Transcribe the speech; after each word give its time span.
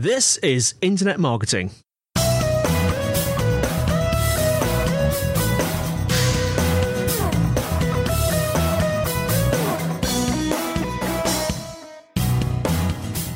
This 0.00 0.36
is 0.36 0.76
Internet 0.80 1.18
Marketing. 1.18 1.72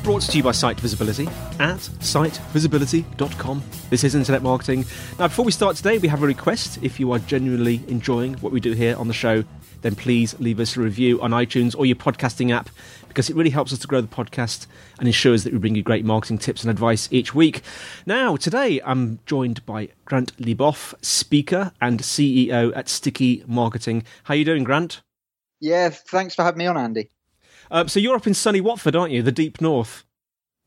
Brought 0.03 0.21
to 0.21 0.37
you 0.37 0.43
by 0.43 0.53
Site 0.53 0.79
Visibility 0.79 1.27
at 1.59 1.79
sitevisibility.com. 1.99 3.63
This 3.89 4.05
is 4.05 4.15
Internet 4.15 4.41
Marketing. 4.41 4.85
Now, 5.19 5.27
before 5.27 5.43
we 5.43 5.51
start 5.51 5.75
today, 5.75 5.97
we 5.97 6.07
have 6.07 6.23
a 6.23 6.25
request. 6.25 6.79
If 6.81 6.97
you 6.97 7.11
are 7.11 7.19
genuinely 7.19 7.83
enjoying 7.89 8.35
what 8.35 8.53
we 8.53 8.61
do 8.61 8.71
here 8.71 8.95
on 8.95 9.09
the 9.09 9.13
show, 9.13 9.43
then 9.81 9.95
please 9.95 10.39
leave 10.39 10.61
us 10.61 10.77
a 10.77 10.79
review 10.79 11.21
on 11.21 11.31
iTunes 11.31 11.77
or 11.77 11.85
your 11.85 11.97
podcasting 11.97 12.51
app 12.51 12.69
because 13.13 13.29
it 13.29 13.35
really 13.35 13.51
helps 13.51 13.71
us 13.71 13.77
to 13.77 13.87
grow 13.87 14.01
the 14.01 14.07
podcast 14.07 14.65
and 14.97 15.07
ensures 15.07 15.43
that 15.43 15.53
we 15.53 15.59
bring 15.59 15.75
you 15.75 15.83
great 15.83 16.03
marketing 16.03 16.39
tips 16.39 16.63
and 16.63 16.71
advice 16.71 17.07
each 17.11 17.35
week. 17.35 17.61
Now, 18.07 18.35
today 18.35 18.81
I'm 18.83 19.19
joined 19.27 19.63
by 19.67 19.89
Grant 20.05 20.35
Leboff, 20.37 20.95
speaker 21.03 21.71
and 21.79 22.01
CEO 22.01 22.75
at 22.75 22.89
Sticky 22.89 23.43
Marketing. 23.45 24.03
How 24.23 24.33
are 24.33 24.37
you 24.37 24.45
doing, 24.45 24.63
Grant? 24.63 25.01
Yeah, 25.59 25.89
thanks 25.89 26.33
for 26.33 26.43
having 26.43 26.57
me 26.57 26.65
on, 26.65 26.75
Andy. 26.75 27.11
Um, 27.69 27.87
so 27.87 27.99
you're 27.99 28.15
up 28.15 28.25
in 28.25 28.33
sunny 28.33 28.61
Watford, 28.61 28.95
aren't 28.95 29.13
you? 29.13 29.21
The 29.21 29.31
deep 29.31 29.61
north. 29.61 30.03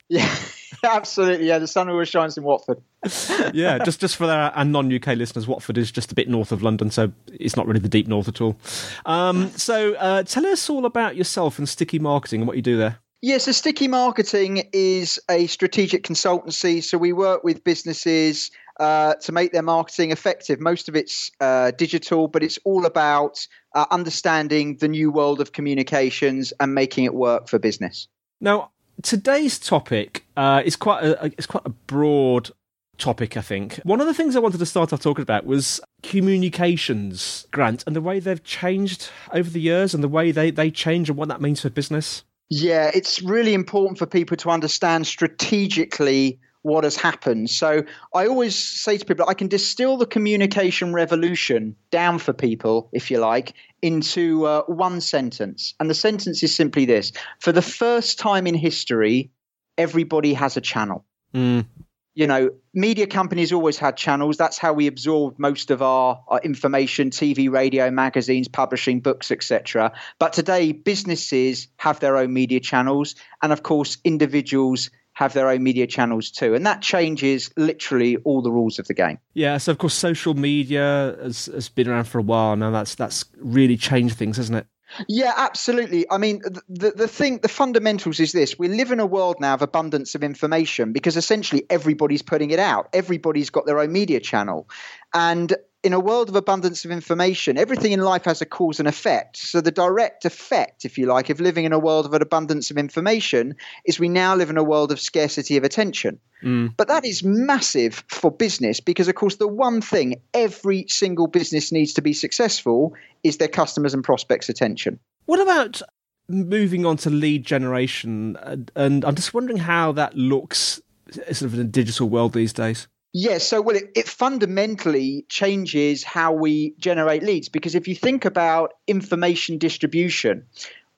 Yeah, 0.08 0.32
absolutely. 0.92 1.46
Yeah, 1.46 1.58
the 1.58 1.66
sun 1.66 1.88
always 1.88 2.08
shines 2.08 2.36
in 2.36 2.44
Watford. 2.44 2.80
yeah, 3.54 3.78
just 3.84 4.00
just 4.00 4.16
for 4.16 4.24
our, 4.24 4.50
our, 4.50 4.64
non-UK 4.64 5.08
listeners, 5.08 5.46
Watford 5.46 5.78
is 5.78 5.92
just 5.92 6.12
a 6.12 6.14
bit 6.14 6.28
north 6.28 6.52
of 6.52 6.62
London, 6.62 6.90
so 6.90 7.12
it's 7.32 7.56
not 7.56 7.66
really 7.66 7.80
the 7.80 7.88
deep 7.88 8.08
north 8.08 8.28
at 8.28 8.40
all. 8.40 8.56
Um, 9.04 9.50
so 9.50 9.94
uh, 9.94 10.22
tell 10.24 10.46
us 10.46 10.68
all 10.68 10.86
about 10.86 11.16
yourself 11.16 11.58
and 11.58 11.68
Sticky 11.68 11.98
Marketing 11.98 12.40
and 12.40 12.48
what 12.48 12.56
you 12.56 12.62
do 12.62 12.76
there. 12.76 12.98
Yeah, 13.22 13.38
so 13.38 13.52
Sticky 13.52 13.88
Marketing 13.88 14.68
is 14.72 15.18
a 15.30 15.46
strategic 15.46 16.04
consultancy. 16.04 16.84
So 16.84 16.98
we 16.98 17.12
work 17.12 17.44
with 17.44 17.64
businesses 17.64 18.50
uh, 18.78 19.14
to 19.14 19.32
make 19.32 19.52
their 19.52 19.62
marketing 19.62 20.10
effective. 20.10 20.60
Most 20.60 20.88
of 20.88 20.96
it's 20.96 21.30
uh, 21.40 21.70
digital, 21.72 22.28
but 22.28 22.42
it's 22.42 22.58
all 22.64 22.84
about 22.84 23.46
uh, 23.74 23.86
understanding 23.90 24.76
the 24.76 24.88
new 24.88 25.10
world 25.10 25.40
of 25.40 25.52
communications 25.52 26.52
and 26.60 26.74
making 26.74 27.04
it 27.04 27.14
work 27.14 27.48
for 27.48 27.58
business. 27.58 28.06
Now, 28.40 28.70
today's 29.02 29.58
topic 29.58 30.25
uh, 30.36 30.62
is 30.64 30.76
quite 30.76 31.04
a, 31.04 31.26
it's 31.26 31.46
quite 31.46 31.64
a 31.66 31.70
broad 31.70 32.50
topic, 32.98 33.36
I 33.36 33.42
think. 33.42 33.76
One 33.84 34.00
of 34.00 34.06
the 34.06 34.14
things 34.14 34.36
I 34.36 34.40
wanted 34.40 34.58
to 34.58 34.66
start 34.66 34.92
off 34.92 35.00
talking 35.00 35.22
about 35.22 35.44
was 35.44 35.80
communications, 36.02 37.46
Grant, 37.50 37.84
and 37.86 37.94
the 37.94 38.00
way 38.00 38.20
they've 38.20 38.42
changed 38.42 39.10
over 39.32 39.48
the 39.50 39.60
years 39.60 39.94
and 39.94 40.02
the 40.02 40.08
way 40.08 40.32
they, 40.32 40.50
they 40.50 40.70
change 40.70 41.08
and 41.08 41.18
what 41.18 41.28
that 41.28 41.40
means 41.40 41.60
for 41.60 41.70
business. 41.70 42.24
Yeah, 42.48 42.90
it's 42.94 43.20
really 43.22 43.54
important 43.54 43.98
for 43.98 44.06
people 44.06 44.36
to 44.38 44.50
understand 44.50 45.06
strategically 45.06 46.38
what 46.62 46.82
has 46.84 46.96
happened. 46.96 47.48
So 47.48 47.84
I 48.12 48.26
always 48.26 48.56
say 48.56 48.98
to 48.98 49.04
people, 49.04 49.28
I 49.28 49.34
can 49.34 49.46
distill 49.46 49.96
the 49.96 50.06
communication 50.06 50.92
revolution 50.92 51.76
down 51.90 52.18
for 52.18 52.32
people, 52.32 52.88
if 52.92 53.10
you 53.10 53.18
like, 53.18 53.54
into 53.82 54.46
uh, 54.46 54.62
one 54.62 55.00
sentence. 55.00 55.74
And 55.78 55.88
the 55.88 55.94
sentence 55.94 56.42
is 56.42 56.54
simply 56.54 56.84
this 56.84 57.12
For 57.38 57.52
the 57.52 57.62
first 57.62 58.18
time 58.18 58.48
in 58.48 58.54
history, 58.54 59.30
everybody 59.78 60.34
has 60.34 60.56
a 60.56 60.60
channel. 60.60 61.04
Mm. 61.34 61.66
You 62.14 62.26
know, 62.26 62.50
media 62.72 63.06
companies 63.06 63.52
always 63.52 63.76
had 63.76 63.98
channels. 63.98 64.38
That's 64.38 64.56
how 64.56 64.72
we 64.72 64.86
absorbed 64.86 65.38
most 65.38 65.70
of 65.70 65.82
our, 65.82 66.22
our 66.28 66.40
information 66.40 67.10
TV, 67.10 67.50
radio, 67.50 67.90
magazines, 67.90 68.48
publishing, 68.48 69.00
books, 69.00 69.30
etc. 69.30 69.92
But 70.18 70.32
today, 70.32 70.72
businesses 70.72 71.68
have 71.76 72.00
their 72.00 72.16
own 72.16 72.32
media 72.32 72.60
channels. 72.60 73.16
And 73.42 73.52
of 73.52 73.62
course, 73.62 73.98
individuals 74.02 74.90
have 75.16 75.32
their 75.32 75.48
own 75.48 75.62
media 75.62 75.86
channels 75.86 76.30
too. 76.30 76.54
And 76.54 76.66
that 76.66 76.82
changes 76.82 77.50
literally 77.56 78.18
all 78.18 78.42
the 78.42 78.52
rules 78.52 78.78
of 78.78 78.86
the 78.86 78.92
game. 78.92 79.18
Yeah, 79.32 79.56
so 79.56 79.72
of 79.72 79.78
course 79.78 79.94
social 79.94 80.34
media 80.34 81.16
has, 81.22 81.46
has 81.46 81.70
been 81.70 81.88
around 81.88 82.04
for 82.04 82.18
a 82.18 82.22
while 82.22 82.54
now. 82.54 82.70
That's 82.70 82.94
that's 82.94 83.24
really 83.38 83.78
changed 83.78 84.16
things, 84.16 84.36
hasn't 84.36 84.58
it? 84.58 84.66
Yeah, 85.08 85.32
absolutely. 85.36 86.06
I 86.10 86.18
mean, 86.18 86.42
the 86.68 86.92
the 86.92 87.08
thing, 87.08 87.38
the 87.38 87.48
fundamentals 87.48 88.20
is 88.20 88.32
this: 88.32 88.58
we 88.58 88.68
live 88.68 88.92
in 88.92 89.00
a 89.00 89.06
world 89.06 89.36
now 89.40 89.54
of 89.54 89.62
abundance 89.62 90.14
of 90.14 90.22
information 90.22 90.92
because 90.92 91.16
essentially 91.16 91.66
everybody's 91.70 92.22
putting 92.22 92.50
it 92.50 92.58
out. 92.58 92.88
Everybody's 92.92 93.50
got 93.50 93.66
their 93.66 93.78
own 93.80 93.92
media 93.92 94.20
channel, 94.20 94.68
and 95.16 95.56
in 95.82 95.94
a 95.94 96.00
world 96.00 96.28
of 96.28 96.36
abundance 96.36 96.84
of 96.84 96.90
information, 96.90 97.56
everything 97.56 97.92
in 97.92 98.00
life 98.00 98.24
has 98.24 98.42
a 98.42 98.44
cause 98.44 98.78
and 98.78 98.88
effect. 98.88 99.38
So, 99.38 99.62
the 99.62 99.70
direct 99.70 100.26
effect, 100.26 100.84
if 100.84 100.98
you 100.98 101.06
like, 101.06 101.30
of 101.30 101.40
living 101.40 101.64
in 101.64 101.72
a 101.72 101.78
world 101.78 102.04
of 102.04 102.12
an 102.12 102.20
abundance 102.20 102.70
of 102.70 102.76
information 102.76 103.54
is 103.86 103.98
we 103.98 104.10
now 104.10 104.34
live 104.34 104.50
in 104.50 104.58
a 104.58 104.62
world 104.62 104.92
of 104.92 105.00
scarcity 105.00 105.56
of 105.56 105.64
attention. 105.64 106.18
Mm. 106.42 106.74
But 106.76 106.88
that 106.88 107.06
is 107.06 107.22
massive 107.22 108.04
for 108.08 108.30
business 108.30 108.78
because, 108.78 109.08
of 109.08 109.14
course, 109.14 109.36
the 109.36 109.48
one 109.48 109.80
thing 109.80 110.20
every 110.34 110.86
single 110.88 111.28
business 111.28 111.72
needs 111.72 111.94
to 111.94 112.02
be 112.02 112.12
successful 112.12 112.92
is 113.24 113.38
their 113.38 113.48
customers 113.48 113.94
and 113.94 114.04
prospects' 114.04 114.50
attention. 114.50 114.98
What 115.24 115.40
about 115.40 115.80
moving 116.28 116.84
on 116.84 116.98
to 116.98 117.10
lead 117.10 117.46
generation? 117.46 118.36
And 118.74 119.04
I'm 119.04 119.14
just 119.14 119.32
wondering 119.32 119.58
how 119.58 119.92
that 119.92 120.14
looks 120.14 120.82
sort 121.12 121.42
of 121.42 121.54
in 121.54 121.60
a 121.60 121.64
digital 121.64 122.08
world 122.08 122.34
these 122.34 122.52
days. 122.52 122.88
Yes, 123.18 123.48
so 123.48 123.62
well, 123.62 123.76
it, 123.76 123.92
it, 123.94 124.06
fundamentally 124.06 125.24
changes 125.30 126.04
how 126.04 126.34
we 126.34 126.74
generate 126.78 127.22
leads 127.22 127.48
because 127.48 127.74
if 127.74 127.88
you 127.88 127.94
think 127.94 128.26
about 128.26 128.74
information 128.86 129.56
distribution, 129.56 130.44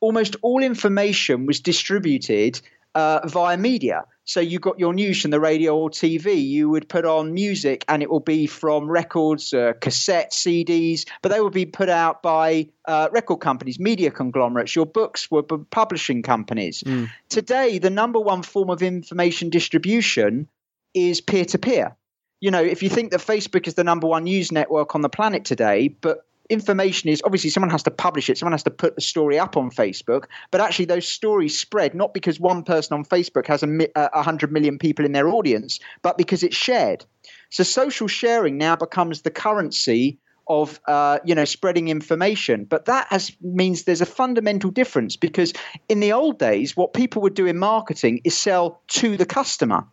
almost 0.01 0.35
all 0.43 0.61
information 0.61 1.47
was 1.47 1.61
distributed 1.61 2.61
uh, 2.97 3.21
via 3.25 3.57
media. 3.57 4.03
So 4.25 4.41
you 4.41 4.59
got 4.59 4.81
your 4.81 4.95
news 4.95 5.23
from 5.23 5.31
the 5.31 5.39
radio 5.39 5.77
or 5.79 5.91
TV. 5.91 6.45
You 6.45 6.69
would 6.71 6.89
put 6.89 7.05
on 7.05 7.35
music, 7.35 7.85
and 7.87 8.03
it 8.03 8.11
will 8.11 8.19
be 8.19 8.49
from 8.49 8.91
records, 8.91 9.55
uh, 9.55 9.75
cassettes, 9.75 10.33
CDs, 10.33 11.05
but 11.23 11.29
they 11.29 11.41
would 11.41 11.53
be 11.53 11.67
put 11.67 11.89
out 11.89 12.21
by 12.21 12.69
uh, 12.87 13.09
record 13.13 13.37
companies, 13.37 13.79
media 13.79 14.11
conglomerates. 14.11 14.75
Your 14.75 14.87
books 14.87 15.31
were 15.31 15.45
publishing 15.45 16.25
companies. 16.25 16.83
Mm. 16.83 17.11
Today, 17.29 17.79
the 17.79 17.91
number 17.91 18.19
one 18.19 18.43
form 18.43 18.71
of 18.71 18.83
information 18.83 19.51
distribution 19.51 20.49
is 20.95 21.21
peer 21.21 21.45
to 21.45 21.59
peer 21.59 21.95
you 22.41 22.51
know, 22.51 22.63
if 22.63 22.83
you 22.83 22.89
think 22.89 23.11
that 23.11 23.21
Facebook 23.21 23.67
is 23.67 23.75
the 23.75 23.85
number 23.85 24.07
one 24.07 24.25
news 24.25 24.53
network 24.53 24.95
on 24.95 25.03
the 25.03 25.09
planet 25.09 25.45
today, 25.45 25.89
but 25.89 26.25
information 26.49 27.11
is 27.11 27.21
obviously 27.25 27.51
someone 27.51 27.71
has 27.71 27.83
to 27.83 27.91
publish 27.91 28.31
it, 28.31 28.39
someone 28.39 28.53
has 28.53 28.63
to 28.63 28.71
put 28.71 28.95
the 28.95 29.01
story 29.01 29.39
up 29.39 29.57
on 29.57 29.71
Facebook, 29.71 30.25
but 30.51 30.61
actually 30.61 30.87
those 30.87 31.07
stories 31.07 31.59
spread 31.59 31.95
not 31.95 32.15
because 32.15 32.41
one 32.41 32.63
person 32.63 32.95
on 32.95 33.05
Facebook 33.05 33.47
has 33.47 33.63
a, 33.63 33.89
a 33.97 34.23
hundred 34.23 34.53
million 34.53 34.79
people 34.79 35.05
in 35.05 35.13
their 35.13 35.29
audience, 35.29 35.79
but 36.03 36.17
because 36.17 36.43
it's 36.43 36.57
shared. 36.57 37.05
So 37.51 37.65
social 37.65 38.09
sharing 38.09 38.57
now 38.57 38.77
becomes 38.77 39.23
the 39.23 39.31
currency 39.31 40.19
of 40.49 40.81
uh, 40.87 41.19
you 41.25 41.35
know 41.35 41.45
spreading 41.45 41.89
information 41.89 42.65
but 42.65 42.87
that 42.87 43.07
has 43.11 43.37
means 43.43 43.85
there's 43.85 44.01
a 44.01 44.07
fundamental 44.07 44.71
difference 44.71 45.15
because 45.15 45.53
in 45.91 46.01
the 46.01 46.11
old 46.11 46.39
days 46.39 46.75
what 46.75 46.95
people 46.95 47.21
would 47.21 47.35
do 47.35 47.45
in 47.45 47.59
marketing 47.59 48.19
is 48.25 48.35
sell 48.35 48.81
to 48.89 49.19
the 49.19 49.27
customer 49.27 49.85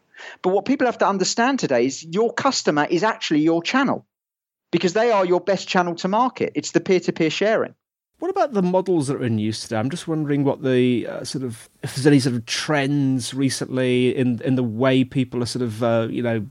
but 0.41 0.49
what 0.49 0.65
people 0.65 0.85
have 0.87 0.97
to 0.99 1.07
understand 1.07 1.59
today 1.59 1.85
is 1.85 2.03
your 2.03 2.33
customer 2.33 2.85
is 2.89 3.03
actually 3.03 3.41
your 3.41 3.61
channel 3.61 4.05
because 4.71 4.93
they 4.93 5.11
are 5.11 5.25
your 5.25 5.39
best 5.39 5.67
channel 5.67 5.95
to 5.95 6.07
market. 6.07 6.51
It's 6.55 6.71
the 6.71 6.81
peer 6.81 6.99
to 7.01 7.13
peer 7.13 7.29
sharing. 7.29 7.75
What 8.19 8.29
about 8.29 8.53
the 8.53 8.61
models 8.61 9.07
that 9.07 9.17
are 9.17 9.25
in 9.25 9.39
use 9.39 9.61
today? 9.61 9.77
I'm 9.77 9.89
just 9.89 10.07
wondering 10.07 10.43
what 10.43 10.63
the 10.63 11.05
uh, 11.07 11.23
sort 11.23 11.43
of 11.43 11.69
if 11.83 11.95
there's 11.95 12.07
any 12.07 12.19
sort 12.19 12.35
of 12.35 12.45
trends 12.45 13.33
recently 13.33 14.15
in 14.15 14.41
in 14.41 14.55
the 14.55 14.63
way 14.63 15.03
people 15.03 15.43
are 15.43 15.45
sort 15.45 15.63
of 15.63 15.83
uh, 15.83 16.07
you 16.09 16.23
know 16.23 16.45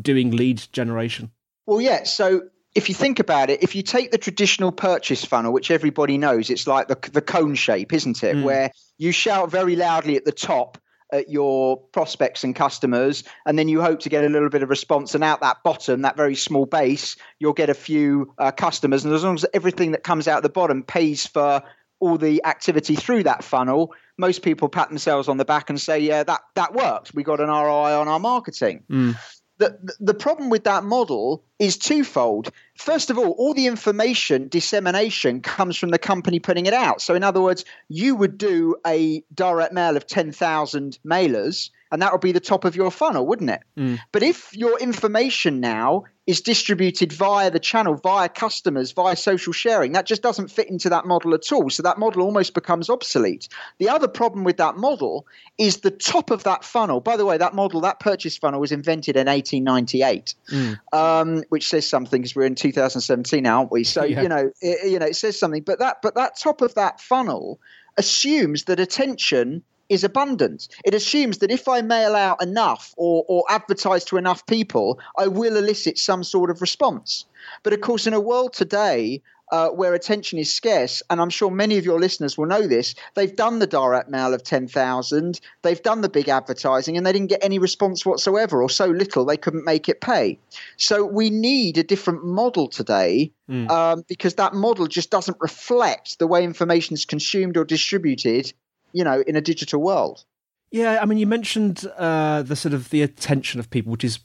doing 0.00 0.30
lead 0.30 0.66
generation. 0.72 1.30
Well, 1.66 1.80
yeah. 1.80 2.04
So 2.04 2.42
if 2.74 2.88
you 2.88 2.94
think 2.94 3.18
about 3.18 3.50
it, 3.50 3.62
if 3.62 3.74
you 3.74 3.82
take 3.82 4.10
the 4.10 4.18
traditional 4.18 4.72
purchase 4.72 5.24
funnel, 5.24 5.52
which 5.52 5.70
everybody 5.70 6.16
knows, 6.16 6.48
it's 6.48 6.66
like 6.66 6.88
the 6.88 6.98
the 7.12 7.22
cone 7.22 7.54
shape, 7.54 7.92
isn't 7.92 8.22
it? 8.22 8.36
Mm. 8.36 8.42
Where 8.42 8.70
you 8.96 9.12
shout 9.12 9.50
very 9.50 9.76
loudly 9.76 10.16
at 10.16 10.24
the 10.24 10.32
top 10.32 10.78
at 11.12 11.30
your 11.30 11.76
prospects 11.76 12.44
and 12.44 12.54
customers, 12.54 13.24
and 13.46 13.58
then 13.58 13.68
you 13.68 13.80
hope 13.80 14.00
to 14.00 14.08
get 14.08 14.24
a 14.24 14.28
little 14.28 14.48
bit 14.48 14.62
of 14.62 14.70
response. 14.70 15.14
And 15.14 15.22
out 15.22 15.40
that 15.40 15.62
bottom, 15.62 16.02
that 16.02 16.16
very 16.16 16.34
small 16.34 16.66
base, 16.66 17.16
you'll 17.38 17.52
get 17.52 17.70
a 17.70 17.74
few 17.74 18.32
uh, 18.38 18.50
customers. 18.50 19.04
And 19.04 19.14
as 19.14 19.24
long 19.24 19.34
as 19.34 19.46
everything 19.54 19.92
that 19.92 20.02
comes 20.02 20.28
out 20.28 20.42
the 20.42 20.48
bottom 20.48 20.82
pays 20.82 21.26
for 21.26 21.62
all 22.00 22.18
the 22.18 22.44
activity 22.44 22.94
through 22.94 23.22
that 23.22 23.42
funnel, 23.42 23.94
most 24.18 24.42
people 24.42 24.68
pat 24.68 24.88
themselves 24.88 25.28
on 25.28 25.36
the 25.36 25.44
back 25.44 25.70
and 25.70 25.80
say, 25.80 25.98
"Yeah, 25.98 26.22
that 26.24 26.40
that 26.54 26.74
worked. 26.74 27.14
We 27.14 27.22
got 27.22 27.40
an 27.40 27.48
ROI 27.48 27.98
on 27.98 28.08
our 28.08 28.20
marketing." 28.20 28.82
Mm. 28.90 29.16
The, 29.58 29.96
the 30.00 30.12
problem 30.12 30.50
with 30.50 30.64
that 30.64 30.84
model 30.84 31.42
is 31.58 31.78
twofold. 31.78 32.50
First 32.76 33.10
of 33.10 33.18
all, 33.18 33.30
all 33.30 33.54
the 33.54 33.66
information 33.66 34.48
dissemination 34.48 35.40
comes 35.40 35.76
from 35.76 35.90
the 35.90 35.98
company 35.98 36.38
putting 36.38 36.66
it 36.66 36.74
out. 36.74 37.00
So, 37.00 37.14
in 37.14 37.24
other 37.24 37.40
words, 37.40 37.64
you 37.88 38.14
would 38.14 38.36
do 38.36 38.76
a 38.86 39.22
direct 39.34 39.72
mail 39.72 39.96
of 39.96 40.06
10,000 40.06 40.98
mailers, 41.06 41.70
and 41.90 42.02
that 42.02 42.12
would 42.12 42.20
be 42.20 42.32
the 42.32 42.40
top 42.40 42.64
of 42.64 42.76
your 42.76 42.90
funnel, 42.90 43.26
wouldn't 43.26 43.50
it? 43.50 43.60
Mm. 43.78 43.98
But 44.12 44.22
if 44.22 44.54
your 44.54 44.78
information 44.78 45.60
now 45.60 46.04
is 46.26 46.40
distributed 46.40 47.12
via 47.12 47.50
the 47.50 47.60
channel, 47.60 47.94
via 47.94 48.28
customers, 48.28 48.90
via 48.92 49.14
social 49.14 49.52
sharing. 49.52 49.92
That 49.92 50.06
just 50.06 50.22
doesn't 50.22 50.50
fit 50.50 50.68
into 50.68 50.88
that 50.90 51.06
model 51.06 51.34
at 51.34 51.52
all. 51.52 51.70
So 51.70 51.84
that 51.84 51.98
model 51.98 52.22
almost 52.22 52.52
becomes 52.52 52.90
obsolete. 52.90 53.48
The 53.78 53.88
other 53.88 54.08
problem 54.08 54.42
with 54.42 54.56
that 54.56 54.76
model 54.76 55.26
is 55.56 55.78
the 55.78 55.90
top 55.90 56.30
of 56.30 56.42
that 56.42 56.64
funnel. 56.64 57.00
By 57.00 57.16
the 57.16 57.24
way, 57.24 57.38
that 57.38 57.54
model, 57.54 57.82
that 57.82 58.00
purchase 58.00 58.36
funnel 58.36 58.60
was 58.60 58.72
invented 58.72 59.16
in 59.16 59.26
1898, 59.26 60.34
mm. 60.50 60.78
um, 60.92 61.44
which 61.48 61.68
says 61.68 61.86
something 61.86 62.22
because 62.22 62.36
we're 62.36 62.46
in 62.46 62.54
2017 62.54 63.42
now, 63.42 63.58
aren't 63.58 63.72
we? 63.72 63.84
So, 63.84 64.04
yeah. 64.04 64.22
you 64.22 64.28
know, 64.28 64.50
it, 64.60 64.90
you 64.90 64.98
know, 64.98 65.06
it 65.06 65.16
says 65.16 65.38
something. 65.38 65.62
But 65.62 65.78
that, 65.78 65.98
but 66.02 66.14
that 66.14 66.38
top 66.38 66.60
of 66.60 66.74
that 66.74 67.00
funnel 67.00 67.60
assumes 67.96 68.64
that 68.64 68.80
attention 68.80 69.62
is 69.88 70.04
abundant. 70.04 70.68
It 70.84 70.94
assumes 70.94 71.38
that 71.38 71.50
if 71.50 71.68
I 71.68 71.80
mail 71.82 72.14
out 72.14 72.42
enough 72.42 72.92
or, 72.96 73.24
or 73.28 73.44
advertise 73.48 74.04
to 74.06 74.16
enough 74.16 74.44
people, 74.46 74.98
I 75.16 75.28
will 75.28 75.56
elicit 75.56 75.98
some 75.98 76.24
sort 76.24 76.50
of 76.50 76.60
response. 76.60 77.24
But 77.62 77.72
of 77.72 77.80
course, 77.80 78.06
in 78.06 78.14
a 78.14 78.20
world 78.20 78.52
today 78.52 79.22
uh, 79.52 79.68
where 79.68 79.94
attention 79.94 80.38
is 80.38 80.52
scarce, 80.52 81.02
and 81.10 81.20
I'm 81.20 81.30
sure 81.30 81.50
many 81.50 81.78
of 81.78 81.84
your 81.84 82.00
listeners 82.00 82.36
will 82.36 82.46
know 82.46 82.66
this, 82.66 82.94
they've 83.14 83.34
done 83.34 83.58
the 83.58 83.66
direct 83.66 84.08
mail 84.08 84.34
of 84.34 84.42
10,000, 84.42 85.40
they've 85.62 85.82
done 85.82 86.00
the 86.00 86.08
big 86.08 86.28
advertising, 86.28 86.96
and 86.96 87.06
they 87.06 87.12
didn't 87.12 87.28
get 87.28 87.44
any 87.44 87.58
response 87.58 88.04
whatsoever, 88.04 88.62
or 88.62 88.70
so 88.70 88.86
little 88.86 89.24
they 89.24 89.36
couldn't 89.36 89.64
make 89.64 89.88
it 89.88 90.00
pay. 90.00 90.38
So 90.76 91.04
we 91.04 91.30
need 91.30 91.78
a 91.78 91.84
different 91.84 92.24
model 92.24 92.68
today 92.68 93.32
mm. 93.48 93.70
um, 93.70 94.04
because 94.08 94.34
that 94.34 94.54
model 94.54 94.86
just 94.86 95.10
doesn't 95.10 95.36
reflect 95.40 96.18
the 96.18 96.26
way 96.26 96.44
information 96.44 96.94
is 96.94 97.04
consumed 97.04 97.56
or 97.56 97.64
distributed 97.64 98.52
you 98.96 99.04
know, 99.04 99.22
in 99.26 99.36
a 99.36 99.42
digital 99.42 99.82
world. 99.82 100.24
Yeah, 100.72 100.98
I 101.00 101.06
mean, 101.06 101.18
you 101.18 101.26
mentioned 101.26 101.86
uh, 101.96 102.42
the 102.42 102.56
sort 102.56 102.74
of 102.74 102.90
the 102.90 103.02
attention 103.02 103.60
of 103.60 103.70
people, 103.70 103.92
which 103.92 104.04
is. 104.04 104.18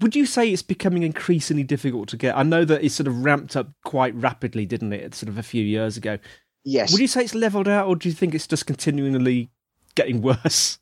Would 0.00 0.16
you 0.16 0.26
say 0.26 0.50
it's 0.50 0.62
becoming 0.62 1.02
increasingly 1.02 1.62
difficult 1.62 2.08
to 2.08 2.16
get? 2.16 2.36
I 2.36 2.42
know 2.42 2.64
that 2.64 2.82
it 2.82 2.90
sort 2.90 3.06
of 3.06 3.24
ramped 3.24 3.56
up 3.56 3.70
quite 3.84 4.14
rapidly, 4.14 4.66
didn't 4.66 4.92
it? 4.92 5.14
Sort 5.14 5.28
of 5.28 5.38
a 5.38 5.42
few 5.42 5.62
years 5.62 5.96
ago. 5.96 6.18
Yes. 6.64 6.92
Would 6.92 7.00
you 7.00 7.06
say 7.06 7.22
it's 7.22 7.34
leveled 7.34 7.68
out, 7.68 7.86
or 7.86 7.94
do 7.94 8.08
you 8.08 8.14
think 8.14 8.34
it's 8.34 8.46
just 8.46 8.66
continually 8.66 9.50
getting 9.94 10.20
worse? 10.44 10.78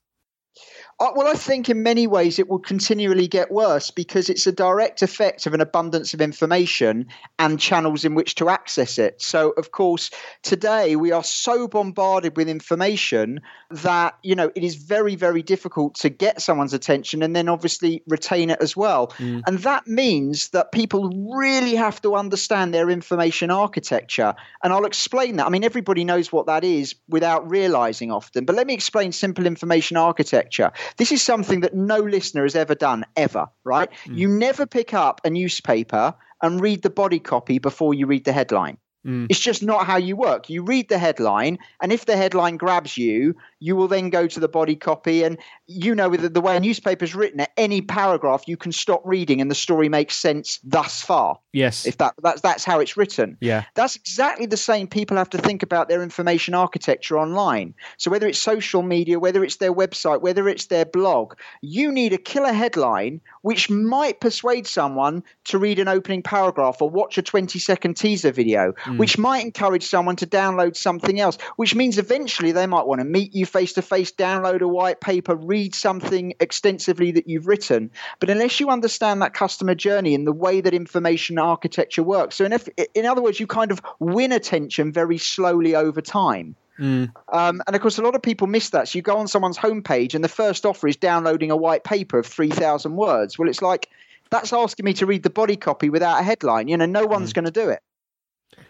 Well, 1.03 1.27
I 1.27 1.35
think 1.35 1.69
in 1.69 1.83
many 1.83 2.07
ways 2.07 2.39
it 2.39 2.49
will 2.49 2.61
continually 2.61 3.27
get 3.27 3.51
worse 3.51 3.91
because 3.91 4.31
it's 4.31 4.47
a 4.47 4.53
direct 4.53 5.03
effect 5.03 5.47
of 5.47 5.55
an 5.55 5.61
abundance 5.61 6.15
of 6.15 6.21
information 6.21 7.09
and 7.41 7.59
channels 7.59 8.05
in 8.05 8.15
which 8.15 8.37
to 8.37 8.49
access 8.49 8.99
it. 8.99 9.21
So, 9.21 9.51
of 9.57 9.73
course, 9.73 10.13
today 10.43 10.95
we 10.95 11.11
are 11.11 11.25
so 11.25 11.67
bombarded 11.67 12.37
with 12.37 12.49
information 12.49 13.41
that, 13.71 14.17
you 14.23 14.37
know, 14.37 14.53
it 14.55 14.63
is 14.63 14.77
very, 14.77 15.17
very 15.17 15.43
difficult 15.43 15.97
to 15.97 16.09
get 16.09 16.41
someone's 16.41 16.73
attention 16.73 17.25
and 17.25 17.35
then 17.35 17.49
obviously 17.49 18.05
retain 18.07 18.49
it 18.49 18.63
as 18.63 18.77
well. 18.77 19.09
Mm. 19.19 19.43
And 19.49 19.59
that 19.59 19.89
means 19.89 20.51
that 20.51 20.71
people 20.71 21.11
really 21.35 21.75
have 21.75 22.01
to 22.03 22.15
understand 22.15 22.73
their 22.73 22.89
information 22.89 23.51
architecture. 23.51 24.35
And 24.63 24.73
I'll 24.73 24.87
explain 24.87 25.35
that. 25.37 25.47
I 25.47 25.51
mean, 25.51 25.65
everybody 25.65 26.05
knows 26.05 26.31
what 26.31 26.47
that 26.47 26.63
is 26.63 26.95
without 27.09 27.51
realizing 27.51 28.13
often, 28.13 28.45
but 28.45 28.55
let 28.55 28.69
me 28.69 28.75
explain 28.75 29.11
simple 29.11 29.47
information 29.47 29.97
architecture. 29.97 30.71
This 30.97 31.13
is 31.13 31.23
something 31.23 31.61
that 31.61 31.75
no 31.75 31.99
listener 31.99 32.43
has 32.43 32.57
ever 32.57 32.75
done, 32.75 33.05
ever, 33.17 33.49
right? 33.65 33.91
Mm. 34.07 34.17
You 34.19 34.29
never 34.29 34.67
pick 34.67 34.95
up 34.95 35.21
a 35.25 35.31
newspaper 35.31 36.15
and 36.43 36.61
read 36.61 36.83
the 36.83 36.91
body 36.91 37.19
copy 37.19 37.59
before 37.59 37.95
you 37.95 38.07
read 38.07 38.25
the 38.25 38.33
headline. 38.33 38.79
Mm. 39.07 39.27
It's 39.29 39.41
just 39.41 39.63
not 39.63 39.87
how 39.87 39.97
you 39.97 40.17
work. 40.17 40.49
You 40.49 40.63
read 40.63 40.89
the 40.89 40.99
headline, 40.99 41.59
and 41.81 41.93
if 41.93 42.07
the 42.07 42.17
headline 42.17 42.57
grabs 42.57 42.97
you, 42.97 43.35
you 43.63 43.77
will 43.77 43.89
then 43.89 44.11
go 44.11 44.27
to 44.27 44.41
the 44.41 44.49
body 44.49 44.75
copy. 44.75 45.23
And 45.23 45.39
you 45.67 45.95
know, 45.95 46.09
with 46.09 46.33
the 46.35 46.41
way 46.41 46.57
a 46.57 46.61
newspaper 46.61 47.05
is 47.05 47.15
written, 47.15 47.41
at 47.41 47.53
any 47.57 47.83
paragraph 47.83 48.45
you 48.47 48.57
can 48.57 48.73
stop 48.73 49.03
reading, 49.05 49.41
and 49.41 49.51
the 49.51 49.55
story 49.55 49.89
makes 49.89 50.17
sense 50.17 50.59
thus 50.65 51.03
far. 51.03 51.39
Yes, 51.53 51.87
if 51.87 51.99
that 51.99 52.15
that's 52.23 52.41
that's 52.41 52.65
how 52.65 52.81
it's 52.81 52.97
written. 52.97 53.37
Yeah, 53.41 53.65
that's 53.75 53.97
exactly 53.97 54.47
the 54.47 54.57
same. 54.57 54.87
People 54.87 55.17
have 55.17 55.31
to 55.31 55.39
think 55.39 55.63
about 55.63 55.89
their 55.89 56.03
information 56.03 56.55
architecture 56.55 57.19
online. 57.19 57.75
So 57.99 58.11
whether 58.11 58.27
it's 58.27 58.39
social 58.39 58.83
media, 58.83 59.19
whether 59.19 59.45
it's 59.45 59.57
their 59.57 59.75
website, 59.75 60.23
whether 60.23 60.49
it's 60.49 60.67
their 60.67 60.85
blog, 60.85 61.35
you 61.61 61.93
need 61.93 62.13
a 62.13 62.19
killer 62.19 62.53
headline 62.53 63.21
which 63.43 63.69
might 63.69 64.21
persuade 64.21 64.67
someone 64.67 65.23
to 65.45 65.59
read 65.59 65.79
an 65.81 65.89
opening 65.89 66.23
paragraph 66.23 66.81
or 66.81 66.89
watch 66.89 67.19
a 67.19 67.23
20 67.23 67.59
second 67.59 67.97
teaser 67.97 68.33
video. 68.33 68.73
Mm 68.85 69.03
which 69.03 69.19
might 69.19 69.45
encourage 69.45 69.85
someone 69.85 70.15
to 70.15 70.27
download 70.29 70.77
something 70.77 71.19
else, 71.19 71.37
which 71.57 71.75
means 71.75 71.99
eventually 71.99 72.53
they 72.53 72.69
might 72.69 72.87
want 72.87 73.01
to 73.01 73.05
meet 73.05 73.35
you 73.35 73.45
face 73.53 73.75
to 73.75 73.83
face, 73.83 74.11
download 74.11 74.61
a 74.61 74.69
white 74.69 75.01
paper, 75.01 75.37
read 75.37 75.75
something 75.75 76.35
extensively 76.41 77.13
that 77.13 77.29
you've 77.29 77.47
written. 77.47 77.91
But 78.19 78.31
unless 78.31 78.59
you 78.59 78.71
understand 78.71 79.23
that 79.23 79.35
customer 79.35 79.75
journey 79.75 80.15
and 80.15 80.27
the 80.27 80.33
way 80.33 80.61
that 80.61 80.75
information 80.75 81.39
architecture 81.39 82.03
works, 82.03 82.37
so 82.37 82.45
in, 82.45 82.59
in 82.95 83.07
other 83.07 83.23
words, 83.23 83.39
you 83.39 83.47
kind 83.47 83.71
of 83.71 83.81
win 83.99 84.33
attention 84.33 84.93
very 84.93 85.19
slowly 85.19 85.75
over 85.75 86.01
time. 86.01 86.57
Mm. 86.79 87.13
Um, 87.33 87.63
and 87.67 87.77
of 87.77 87.83
course, 87.83 87.99
a 87.99 88.03
lot 88.03 88.15
of 88.15 88.23
people 88.23 88.47
miss 88.47 88.71
that. 88.71 88.89
So 88.89 88.99
you 88.99 89.03
go 89.03 89.17
on 89.17 89.29
someone's 89.29 89.59
homepage, 89.59 90.15
and 90.15 90.25
the 90.25 90.29
first 90.29 90.65
offer 90.65 90.89
is 90.89 90.97
downloading 90.97 91.51
a 91.51 91.57
white 91.57 91.85
paper 91.85 92.19
of 92.19 92.27
3,000 92.27 92.97
words. 92.97 93.39
Well, 93.39 93.49
it's 93.49 93.63
like 93.63 93.89
that's 94.31 94.53
asking 94.53 94.85
me 94.85 94.95
to 94.95 95.07
read 95.07 95.23
the 95.23 95.31
body 95.31 95.57
copy 95.57 95.91
without 95.91 96.21
a 96.21 96.23
headline. 96.23 96.69
You 96.69 96.77
know, 96.79 96.87
no 96.87 97.05
one's 97.07 97.31
mm. 97.31 97.35
going 97.35 97.45
to 97.45 97.51
do 97.51 97.69
it. 97.69 97.83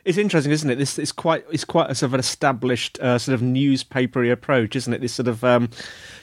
It's 0.05 0.19
interesting, 0.19 0.52
isn't 0.52 0.69
it? 0.69 0.76
This 0.76 0.99
is 0.99 1.12
quite 1.12 1.44
it's 1.50 1.64
quite 1.64 1.90
a 1.90 1.94
sort 1.94 2.11
of 2.11 2.14
an 2.14 2.20
established 2.20 2.99
uh, 3.00 3.19
sort 3.19 3.34
of 3.34 3.43
newspapery 3.43 4.31
approach, 4.31 4.75
isn't 4.75 4.93
it? 4.93 5.00
This 5.00 5.12
sort 5.12 5.29
of 5.29 5.44
um, 5.44 5.70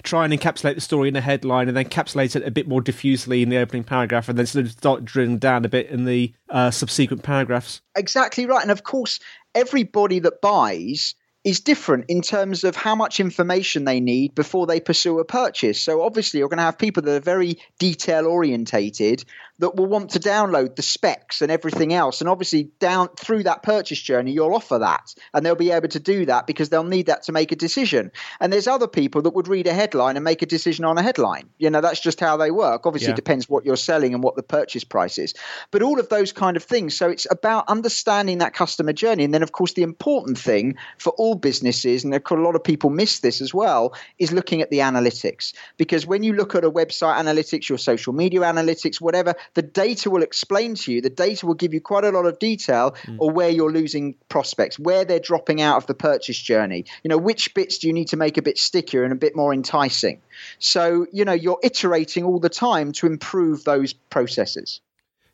try 0.04 0.26
and 0.26 0.34
encapsulate 0.34 0.76
the 0.76 0.82
story 0.82 1.08
in 1.08 1.16
a 1.16 1.22
headline 1.22 1.70
and 1.70 1.78
then 1.78 1.86
encapsulate 1.86 2.36
it 2.36 2.46
a 2.46 2.52
bit 2.52 2.68
more 2.68 2.82
diffusely 2.82 3.42
in 3.42 3.50
the 3.50 3.58
opening 3.58 3.86
paragraph, 3.86 4.28
and 4.28 4.38
then 4.38 4.46
sort 4.46 4.66
of 4.66 4.72
start 4.72 5.06
drilling 5.06 5.38
down 5.38 5.64
a 5.64 5.70
bit 5.70 5.88
in 5.88 6.04
the 6.06 6.34
uh, 6.50 6.72
subsequent 6.72 7.24
paragraphs. 7.24 7.82
Exactly 7.96 8.46
right, 8.46 8.62
and 8.62 8.72
of 8.72 8.84
course, 8.84 9.20
everybody 9.56 10.20
that 10.20 10.42
buys 10.42 11.16
is 11.46 11.62
different 11.62 12.04
in 12.10 12.22
terms 12.22 12.66
of 12.66 12.76
how 12.76 12.96
much 12.96 13.20
information 13.20 13.86
they 13.86 14.02
need 14.02 14.36
before 14.36 14.68
they 14.68 14.80
pursue 14.80 15.20
a 15.20 15.26
purchase. 15.26 15.80
So 15.80 16.02
obviously, 16.02 16.40
you're 16.40 16.50
going 16.50 16.58
to 16.58 16.64
have 16.64 16.78
people 16.78 17.02
that 17.04 17.16
are 17.16 17.22
very 17.22 17.58
detail 17.80 18.28
orientated 18.28 19.24
that 19.60 19.76
will 19.76 19.86
want 19.86 20.12
to 20.12 20.20
download 20.20 20.76
the 20.76 20.82
specs 20.82 21.42
and 21.42 21.52
everything 21.52 21.94
else. 21.94 22.22
And 22.22 22.30
obviously, 22.30 22.70
down 22.80 23.10
through 23.18 23.44
that 23.44 23.64
purchase 23.64 24.02
journey, 24.02 24.32
you'll 24.32 24.56
offer 24.56 24.80
that, 24.80 25.14
and 25.34 25.46
they'll 25.46 25.56
be 25.56 25.72
able 25.72 25.90
to 25.90 26.00
do 26.00 26.26
that 26.26 26.48
because 26.48 26.70
they'll 26.70 26.84
need 26.84 27.06
that 27.08 27.24
to 27.24 27.32
make 27.32 27.52
a 27.52 27.56
decision. 27.56 28.12
And 28.40 28.52
there's 28.52 28.68
other 28.68 28.88
people 28.88 29.22
that 29.24 29.36
would 29.36 29.48
read 29.48 29.68
a 29.68 29.74
headline 29.74 30.16
and 30.16 30.24
make 30.24 30.42
a 30.42 30.46
decision 30.46 30.86
on 30.86 30.98
a 30.98 31.04
headline. 31.04 31.50
You 31.58 31.70
know, 31.70 31.82
that's 31.82 32.00
just 32.00 32.20
how 32.20 32.38
they 32.38 32.52
work. 32.52 32.86
Obviously, 32.86 33.08
yeah. 33.08 33.14
it 33.14 33.18
depends 33.18 33.50
what 33.50 33.66
you're 33.66 33.76
selling 33.76 34.14
and 34.14 34.24
what 34.24 34.36
the 34.36 34.44
purchase 34.44 34.84
price 34.84 35.18
is, 35.18 35.34
but 35.72 35.82
all 35.82 36.00
of 36.00 36.10
those 36.10 36.32
kind 36.32 36.58
of 36.58 36.64
things. 36.64 36.96
So 36.96 37.10
it's 37.10 37.28
about 37.30 37.68
understanding 37.68 38.40
that 38.40 38.54
customer 38.54 38.94
journey, 38.94 39.24
and 39.24 39.34
then 39.34 39.44
of 39.44 39.52
course 39.52 39.74
the 39.74 39.84
important 39.84 40.38
thing 40.38 40.76
for 40.98 41.12
all 41.12 41.36
businesses, 41.36 42.04
and 42.04 42.14
a 42.14 42.34
lot 42.36 42.56
of 42.56 42.64
people 42.64 42.90
miss 42.90 43.20
this 43.20 43.42
as 43.42 43.54
well, 43.54 43.94
is 44.18 44.32
looking 44.32 44.62
at 44.62 44.70
the 44.70 44.80
analytics 44.80 45.54
because 45.78 46.06
when 46.06 46.24
you 46.24 46.34
look 46.34 46.56
at 46.56 46.64
a 46.64 46.72
website 46.72 47.18
analytics, 47.18 47.70
your 47.70 47.78
social 47.78 48.14
media 48.14 48.42
analytics, 48.42 49.02
whatever 49.02 49.34
the 49.54 49.62
data 49.62 50.10
will 50.10 50.24
explain 50.24 50.76
to 50.76 50.92
you, 50.92 51.02
the 51.02 51.10
data 51.10 51.46
will 51.46 51.54
give 51.54 51.74
you 51.74 51.82
quite 51.82 52.04
a 52.04 52.12
lot 52.12 52.26
of 52.26 52.40
detail 52.40 52.92
mm. 53.04 53.18
or 53.20 53.32
where 53.32 53.50
you're 53.50 53.72
losing 53.72 54.16
prospects, 54.30 54.80
where 54.80 55.06
they're 55.06 55.20
dropping 55.20 55.62
out 55.62 55.78
of 55.78 55.88
the 55.88 55.94
purchase 55.94 56.40
journey. 56.40 56.86
You 57.04 57.10
know, 57.10 57.18
which 57.18 57.54
bits 57.54 57.78
do 57.78 57.88
you 57.88 57.94
need 57.94 58.08
to 58.10 58.18
make 58.18 58.38
a 58.38 58.42
bit 58.42 58.58
stickier 58.58 59.04
and 59.04 59.14
a 59.14 59.16
bit 59.16 59.36
more 59.36 59.54
enticing? 59.54 60.22
So, 60.60 61.08
you 61.12 61.26
know, 61.26 61.34
you're 61.34 61.60
iterating 61.64 62.24
all 62.24 62.40
the 62.40 62.50
time 62.50 62.92
to 62.94 63.08
improve 63.08 63.64
those 63.64 63.94
processes. 63.94 64.82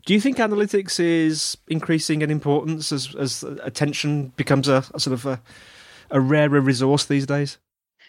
Do 0.06 0.14
you 0.14 0.22
think 0.22 0.38
analytics 0.38 1.00
is 1.00 1.58
increasing 1.68 2.22
in 2.22 2.30
importance 2.30 2.92
as, 2.92 3.16
as 3.16 3.44
attention 3.44 4.32
becomes 4.36 4.68
a, 4.68 4.84
a 4.94 5.00
sort 5.00 5.14
of 5.16 5.26
a, 5.26 5.42
a 6.12 6.22
rarer 6.22 6.62
resource 6.62 7.06
these 7.06 7.26
days? 7.26 7.58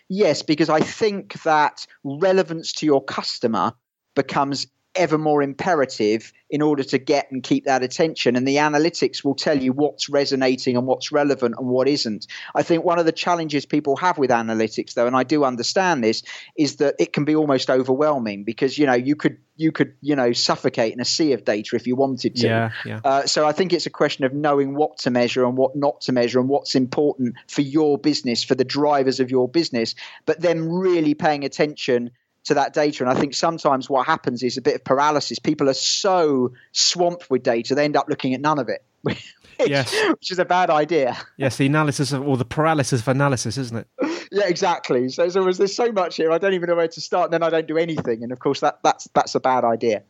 Yes, 0.08 0.42
because 0.42 0.68
I 0.68 0.80
think 0.80 1.42
that 1.42 1.86
relevance 2.04 2.72
to 2.74 2.86
your 2.86 3.02
customer 3.02 3.72
becomes 4.14 4.66
ever 4.96 5.18
more 5.18 5.42
imperative 5.42 6.32
in 6.48 6.62
order 6.62 6.84
to 6.84 6.98
get 6.98 7.30
and 7.30 7.42
keep 7.42 7.64
that 7.64 7.82
attention. 7.82 8.36
And 8.36 8.46
the 8.46 8.56
analytics 8.56 9.24
will 9.24 9.34
tell 9.34 9.60
you 9.60 9.72
what's 9.72 10.08
resonating 10.08 10.76
and 10.76 10.86
what's 10.86 11.10
relevant 11.10 11.56
and 11.58 11.68
what 11.68 11.88
isn't. 11.88 12.26
I 12.54 12.62
think 12.62 12.84
one 12.84 12.98
of 12.98 13.04
the 13.04 13.12
challenges 13.12 13.66
people 13.66 13.96
have 13.96 14.16
with 14.16 14.30
analytics, 14.30 14.94
though, 14.94 15.06
and 15.06 15.16
I 15.16 15.24
do 15.24 15.44
understand 15.44 16.04
this, 16.04 16.22
is 16.56 16.76
that 16.76 16.94
it 16.98 17.12
can 17.12 17.24
be 17.24 17.34
almost 17.34 17.68
overwhelming 17.68 18.44
because 18.44 18.78
you 18.78 18.86
know 18.86 18.94
you 18.94 19.16
could 19.16 19.38
you 19.56 19.72
could 19.72 19.94
you 20.00 20.14
know 20.14 20.32
suffocate 20.32 20.92
in 20.92 21.00
a 21.00 21.04
sea 21.04 21.32
of 21.32 21.44
data 21.44 21.74
if 21.74 21.86
you 21.86 21.96
wanted 21.96 22.36
to. 22.36 22.46
Yeah, 22.46 22.70
yeah. 22.84 23.00
Uh, 23.04 23.26
so 23.26 23.46
I 23.46 23.52
think 23.52 23.72
it's 23.72 23.86
a 23.86 23.90
question 23.90 24.24
of 24.24 24.32
knowing 24.32 24.74
what 24.74 24.98
to 24.98 25.10
measure 25.10 25.44
and 25.44 25.56
what 25.56 25.74
not 25.74 26.00
to 26.02 26.12
measure 26.12 26.38
and 26.38 26.48
what's 26.48 26.74
important 26.74 27.34
for 27.48 27.62
your 27.62 27.98
business, 27.98 28.44
for 28.44 28.54
the 28.54 28.64
drivers 28.64 29.20
of 29.20 29.30
your 29.30 29.48
business, 29.48 29.94
but 30.26 30.40
then 30.40 30.68
really 30.68 31.14
paying 31.14 31.44
attention 31.44 32.10
to 32.46 32.54
that 32.54 32.72
data. 32.72 33.04
And 33.04 33.10
I 33.10 33.18
think 33.18 33.34
sometimes 33.34 33.88
what 33.90 34.06
happens 34.06 34.42
is 34.42 34.56
a 34.56 34.62
bit 34.62 34.74
of 34.74 34.84
paralysis. 34.84 35.38
People 35.38 35.68
are 35.68 35.74
so 35.74 36.52
swamped 36.72 37.30
with 37.30 37.42
data, 37.42 37.74
they 37.74 37.84
end 37.84 37.96
up 37.96 38.08
looking 38.08 38.34
at 38.34 38.40
none 38.40 38.58
of 38.58 38.68
it. 38.68 38.82
which, 39.02 39.34
Yes. 39.58 39.94
which 40.10 40.30
is 40.30 40.38
a 40.38 40.44
bad 40.44 40.68
idea. 40.68 41.16
Yes, 41.36 41.56
the 41.56 41.66
analysis 41.66 42.12
of, 42.12 42.26
or 42.26 42.36
the 42.36 42.44
paralysis 42.44 43.00
of 43.00 43.08
analysis, 43.08 43.56
isn't 43.58 43.76
it? 43.78 43.86
Yeah, 44.32 44.48
exactly. 44.48 45.08
So, 45.08 45.28
so 45.28 45.44
there's 45.52 45.74
so 45.76 45.92
much 45.92 46.16
here. 46.16 46.32
I 46.32 46.38
don't 46.38 46.52
even 46.52 46.68
know 46.68 46.74
where 46.74 46.88
to 46.88 47.00
start. 47.00 47.26
And 47.26 47.32
then 47.32 47.44
I 47.44 47.48
don't 47.48 47.68
do 47.68 47.78
anything, 47.78 48.24
and 48.24 48.32
of 48.32 48.40
course 48.40 48.58
that 48.58 48.80
that's 48.82 49.08
that's 49.14 49.36
a 49.36 49.40
bad 49.40 49.64
idea. 49.64 50.02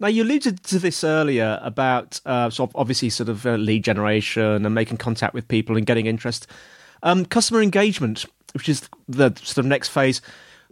Now, 0.00 0.08
you 0.08 0.22
alluded 0.24 0.64
to 0.64 0.78
this 0.78 1.04
earlier 1.04 1.60
about 1.62 2.20
uh, 2.24 2.48
sort 2.48 2.70
of 2.70 2.76
obviously 2.76 3.10
sort 3.10 3.28
of 3.28 3.44
uh, 3.46 3.56
lead 3.56 3.84
generation 3.84 4.64
and 4.64 4.74
making 4.74 4.96
contact 4.96 5.34
with 5.34 5.46
people 5.46 5.76
and 5.76 5.84
getting 5.84 6.06
interest. 6.06 6.46
Um, 7.02 7.26
customer 7.26 7.60
engagement, 7.60 8.24
which 8.54 8.68
is 8.68 8.88
the 9.08 9.34
sort 9.42 9.58
of 9.58 9.66
next 9.66 9.88
phase. 9.88 10.22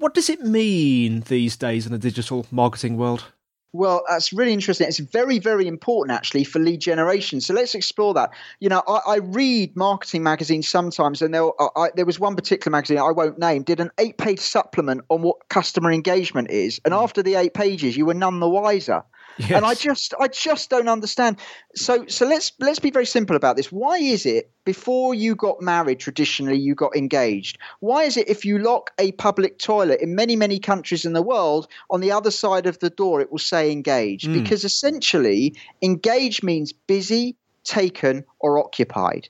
What 0.01 0.15
does 0.15 0.31
it 0.31 0.41
mean 0.41 1.21
these 1.29 1.59
days 1.59 1.85
in 1.85 1.93
the 1.93 1.99
digital 1.99 2.47
marketing 2.51 2.97
world? 2.97 3.27
Well, 3.75 4.03
that's 4.09 4.33
really 4.33 4.55
interesting. 4.55 4.89
It's 4.89 4.99
very, 4.99 5.39
very 5.39 5.69
important 5.69 6.17
actually 6.17 6.45
for 6.45 6.59
lead 6.59 6.81
generation. 6.81 7.43
So 7.43 7.53
let's 7.53 7.75
explore 7.75 8.15
that. 8.15 8.31
You 8.61 8.71
know, 8.71 8.83
I, 8.89 9.01
I 9.07 9.17
read 9.17 9.77
marketing 9.77 10.23
magazines 10.23 10.71
sometimes, 10.71 11.21
and 11.21 11.35
there, 11.35 11.51
uh, 11.61 11.69
I, 11.77 11.91
there 11.95 12.07
was 12.07 12.19
one 12.19 12.35
particular 12.35 12.73
magazine 12.73 12.97
I 12.97 13.11
won't 13.11 13.39
name 13.39 13.63
did 13.63 13.79
an 13.79 13.91
eight-page 13.99 14.41
supplement 14.41 15.03
on 15.11 15.21
what 15.21 15.51
customer 15.51 15.93
engagement 15.93 16.51
is, 16.51 16.81
and 16.87 16.95
mm. 16.95 17.03
after 17.03 17.23
the 17.23 17.35
eight 17.35 17.53
pages, 17.53 17.95
you 17.95 18.07
were 18.07 18.15
none 18.15 18.41
the 18.41 18.49
wiser. 18.49 19.05
Yes. 19.39 19.53
And 19.53 19.65
I 19.65 19.75
just, 19.75 20.15
I 20.21 20.29
just 20.29 20.71
don't 20.71 20.89
understand. 20.89 21.39
So, 21.75 22.07
so 22.07 22.27
let's 22.27 22.53
let's 22.59 22.79
be 22.79 22.91
very 22.91 23.07
simple 23.07 23.37
about 23.37 23.57
this. 23.57 23.73
Why 23.73 23.99
is 23.99 24.27
it 24.27 24.51
before 24.65 25.15
you 25.15 25.35
got 25.35 25.61
married, 25.61 26.01
traditionally 26.01 26.59
you 26.59 26.75
got 26.75 26.97
engaged? 26.97 27.59
Why 27.81 28.05
is 28.05 28.17
it 28.17 28.29
if 28.29 28.45
you 28.45 28.59
lock 28.59 28.91
a 28.99 29.13
public 29.13 29.59
toilet 29.59 30.01
in 30.01 30.15
many 30.15 30.37
many 30.37 30.59
countries 30.59 31.05
in 31.05 31.13
the 31.13 31.23
world, 31.23 31.69
on 31.91 32.01
the 32.01 32.13
other 32.13 32.31
side 32.31 32.67
of 32.67 32.79
the 32.81 32.91
door 32.91 33.21
it 33.21 33.31
will 33.31 33.39
say 33.39 33.73
engaged? 33.73 34.29
Mm. 34.29 34.35
Because 34.35 34.65
essentially, 34.65 35.55
engaged 35.81 36.43
means 36.43 36.73
busy, 36.73 37.37
taken, 37.65 38.25
or 38.41 38.59
occupied. 38.59 39.29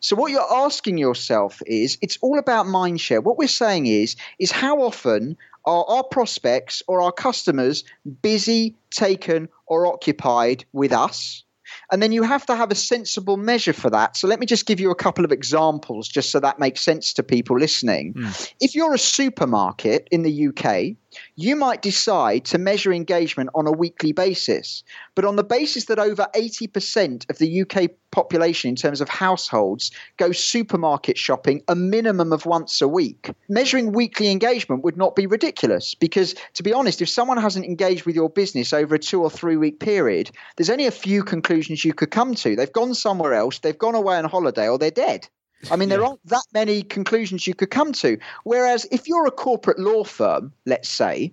So 0.00 0.16
what 0.16 0.30
you're 0.30 0.54
asking 0.54 0.98
yourself 0.98 1.62
is 1.66 1.98
it's 2.02 2.18
all 2.20 2.38
about 2.38 2.66
mindshare. 2.66 3.22
What 3.22 3.38
we're 3.38 3.48
saying 3.48 3.86
is 3.86 4.16
is 4.38 4.50
how 4.50 4.82
often 4.82 5.36
are 5.64 5.84
our 5.88 6.04
prospects 6.04 6.82
or 6.88 7.00
our 7.02 7.12
customers 7.12 7.84
busy, 8.22 8.76
taken, 8.90 9.48
or 9.66 9.86
occupied 9.86 10.64
with 10.72 10.92
us? 10.92 11.44
And 11.90 12.02
then 12.02 12.12
you 12.12 12.22
have 12.22 12.46
to 12.46 12.56
have 12.56 12.70
a 12.70 12.74
sensible 12.74 13.36
measure 13.36 13.72
for 13.72 13.90
that. 13.90 14.16
So 14.16 14.28
let 14.28 14.40
me 14.40 14.46
just 14.46 14.66
give 14.66 14.80
you 14.80 14.90
a 14.90 14.94
couple 14.94 15.24
of 15.24 15.32
examples 15.32 16.08
just 16.08 16.30
so 16.30 16.40
that 16.40 16.58
makes 16.58 16.80
sense 16.80 17.12
to 17.14 17.22
people 17.22 17.58
listening. 17.58 18.14
Mm. 18.14 18.52
If 18.60 18.74
you're 18.74 18.94
a 18.94 18.98
supermarket 18.98 20.08
in 20.10 20.22
the 20.22 20.48
UK, 20.48 20.96
you 21.36 21.56
might 21.56 21.82
decide 21.82 22.44
to 22.46 22.58
measure 22.58 22.92
engagement 22.92 23.50
on 23.54 23.66
a 23.66 23.72
weekly 23.72 24.12
basis. 24.12 24.82
But 25.14 25.24
on 25.24 25.36
the 25.36 25.44
basis 25.44 25.86
that 25.86 25.98
over 25.98 26.26
80% 26.34 27.28
of 27.30 27.38
the 27.38 27.62
UK 27.62 27.90
population, 28.10 28.70
in 28.70 28.76
terms 28.76 29.00
of 29.00 29.08
households, 29.08 29.90
go 30.16 30.32
supermarket 30.32 31.18
shopping 31.18 31.62
a 31.68 31.74
minimum 31.74 32.32
of 32.32 32.46
once 32.46 32.80
a 32.80 32.88
week, 32.88 33.30
measuring 33.48 33.92
weekly 33.92 34.30
engagement 34.30 34.84
would 34.84 34.96
not 34.96 35.16
be 35.16 35.26
ridiculous. 35.26 35.94
Because, 35.94 36.34
to 36.54 36.62
be 36.62 36.72
honest, 36.72 37.02
if 37.02 37.08
someone 37.08 37.38
hasn't 37.38 37.66
engaged 37.66 38.04
with 38.04 38.14
your 38.14 38.30
business 38.30 38.72
over 38.72 38.94
a 38.94 38.98
two 38.98 39.22
or 39.22 39.30
three 39.30 39.56
week 39.56 39.80
period, 39.80 40.30
there's 40.56 40.70
only 40.70 40.86
a 40.86 40.90
few 40.90 41.22
conclusions 41.22 41.84
you 41.84 41.94
could 41.94 42.10
come 42.10 42.34
to. 42.36 42.56
They've 42.56 42.72
gone 42.72 42.94
somewhere 42.94 43.34
else, 43.34 43.58
they've 43.58 43.76
gone 43.76 43.94
away 43.94 44.16
on 44.16 44.24
holiday, 44.24 44.68
or 44.68 44.78
they're 44.78 44.90
dead. 44.90 45.28
I 45.70 45.76
mean, 45.76 45.88
there 45.88 46.00
Yeah. 46.00 46.08
aren't 46.08 46.26
that 46.26 46.44
many 46.52 46.82
conclusions 46.82 47.46
you 47.46 47.54
could 47.54 47.70
come 47.70 47.92
to. 47.94 48.18
Whereas 48.44 48.86
if 48.90 49.06
you're 49.08 49.26
a 49.26 49.30
corporate 49.30 49.78
law 49.78 50.04
firm, 50.04 50.52
let's 50.66 50.88
say, 50.88 51.32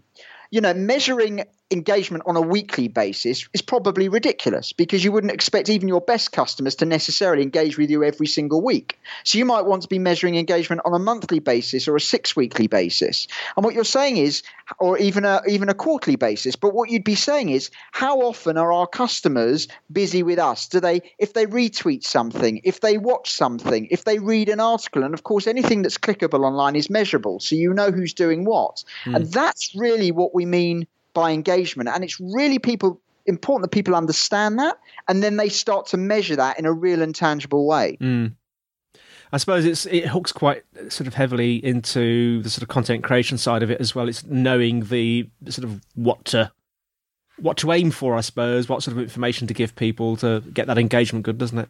you 0.51 0.61
know, 0.61 0.73
measuring 0.73 1.43
engagement 1.71 2.23
on 2.25 2.35
a 2.35 2.41
weekly 2.41 2.87
basis 2.87 3.47
is 3.53 3.61
probably 3.61 4.09
ridiculous 4.09 4.73
because 4.73 5.03
you 5.03 5.11
wouldn't 5.11 5.33
expect 5.33 5.69
even 5.69 5.87
your 5.87 6.01
best 6.01 6.31
customers 6.31 6.75
to 6.75 6.85
necessarily 6.85 7.43
engage 7.43 7.77
with 7.77 7.89
you 7.89 8.03
every 8.03 8.27
single 8.27 8.61
week. 8.61 8.99
So 9.23 9.37
you 9.37 9.45
might 9.45 9.65
want 9.65 9.83
to 9.83 9.87
be 9.87 9.99
measuring 9.99 10.35
engagement 10.35 10.81
on 10.85 10.93
a 10.93 10.99
monthly 10.99 11.39
basis 11.39 11.87
or 11.87 11.95
a 11.95 12.01
six 12.01 12.35
weekly 12.35 12.67
basis. 12.67 13.27
And 13.55 13.63
what 13.63 13.75
you're 13.75 13.83
saying 13.83 14.17
is, 14.17 14.41
or 14.79 14.97
even 14.97 15.25
a 15.25 15.41
even 15.47 15.69
a 15.69 15.73
quarterly 15.73 16.15
basis. 16.15 16.55
But 16.55 16.73
what 16.73 16.89
you'd 16.89 17.03
be 17.03 17.15
saying 17.15 17.49
is, 17.49 17.69
how 17.91 18.21
often 18.21 18.57
are 18.57 18.71
our 18.71 18.87
customers 18.87 19.67
busy 19.91 20.23
with 20.23 20.39
us? 20.39 20.67
Do 20.67 20.79
they 20.79 21.01
if 21.17 21.33
they 21.33 21.45
retweet 21.45 22.03
something, 22.03 22.61
if 22.63 22.81
they 22.81 22.97
watch 22.97 23.31
something, 23.31 23.87
if 23.91 24.05
they 24.05 24.19
read 24.19 24.49
an 24.49 24.59
article, 24.59 25.03
and 25.03 25.13
of 25.13 25.23
course 25.23 25.47
anything 25.47 25.81
that's 25.83 25.97
clickable 25.97 26.45
online 26.45 26.75
is 26.75 26.89
measurable, 26.89 27.39
so 27.39 27.55
you 27.55 27.73
know 27.73 27.91
who's 27.91 28.13
doing 28.13 28.45
what. 28.45 28.83
Hmm. 29.03 29.15
And 29.15 29.31
that's 29.31 29.75
really 29.75 30.11
what 30.11 30.33
we 30.33 30.45
mean 30.45 30.87
by 31.19 31.31
engagement. 31.31 31.89
And 31.89 32.01
it's 32.01 32.17
really 32.17 32.59
people 32.59 33.01
important 33.25 33.63
that 33.63 33.75
people 33.75 33.93
understand 33.93 34.57
that 34.57 34.79
and 35.09 35.21
then 35.21 35.35
they 35.35 35.49
start 35.49 35.85
to 35.87 35.97
measure 35.97 36.37
that 36.37 36.57
in 36.57 36.65
a 36.65 36.71
real 36.71 37.01
and 37.01 37.13
tangible 37.13 37.67
way. 37.67 37.97
Mm. 37.99 38.33
I 39.33 39.37
suppose 39.37 39.65
it's 39.65 39.85
it 39.85 40.07
hooks 40.07 40.31
quite 40.31 40.63
sort 40.87 41.07
of 41.07 41.13
heavily 41.13 41.63
into 41.63 42.41
the 42.41 42.49
sort 42.49 42.63
of 42.63 42.69
content 42.69 43.03
creation 43.03 43.37
side 43.37 43.61
of 43.61 43.69
it 43.69 43.81
as 43.81 43.93
well. 43.93 44.07
It's 44.07 44.25
knowing 44.25 44.85
the 44.85 45.29
sort 45.49 45.65
of 45.65 45.81
what 45.93 46.23
to 46.25 46.51
what 47.37 47.57
to 47.57 47.71
aim 47.73 47.91
for, 47.91 48.15
I 48.15 48.21
suppose, 48.21 48.69
what 48.69 48.81
sort 48.81 48.95
of 48.95 49.03
information 49.03 49.45
to 49.47 49.53
give 49.53 49.75
people 49.75 50.15
to 50.17 50.41
get 50.53 50.67
that 50.67 50.77
engagement 50.77 51.25
good, 51.25 51.37
doesn't 51.37 51.59
it? 51.59 51.69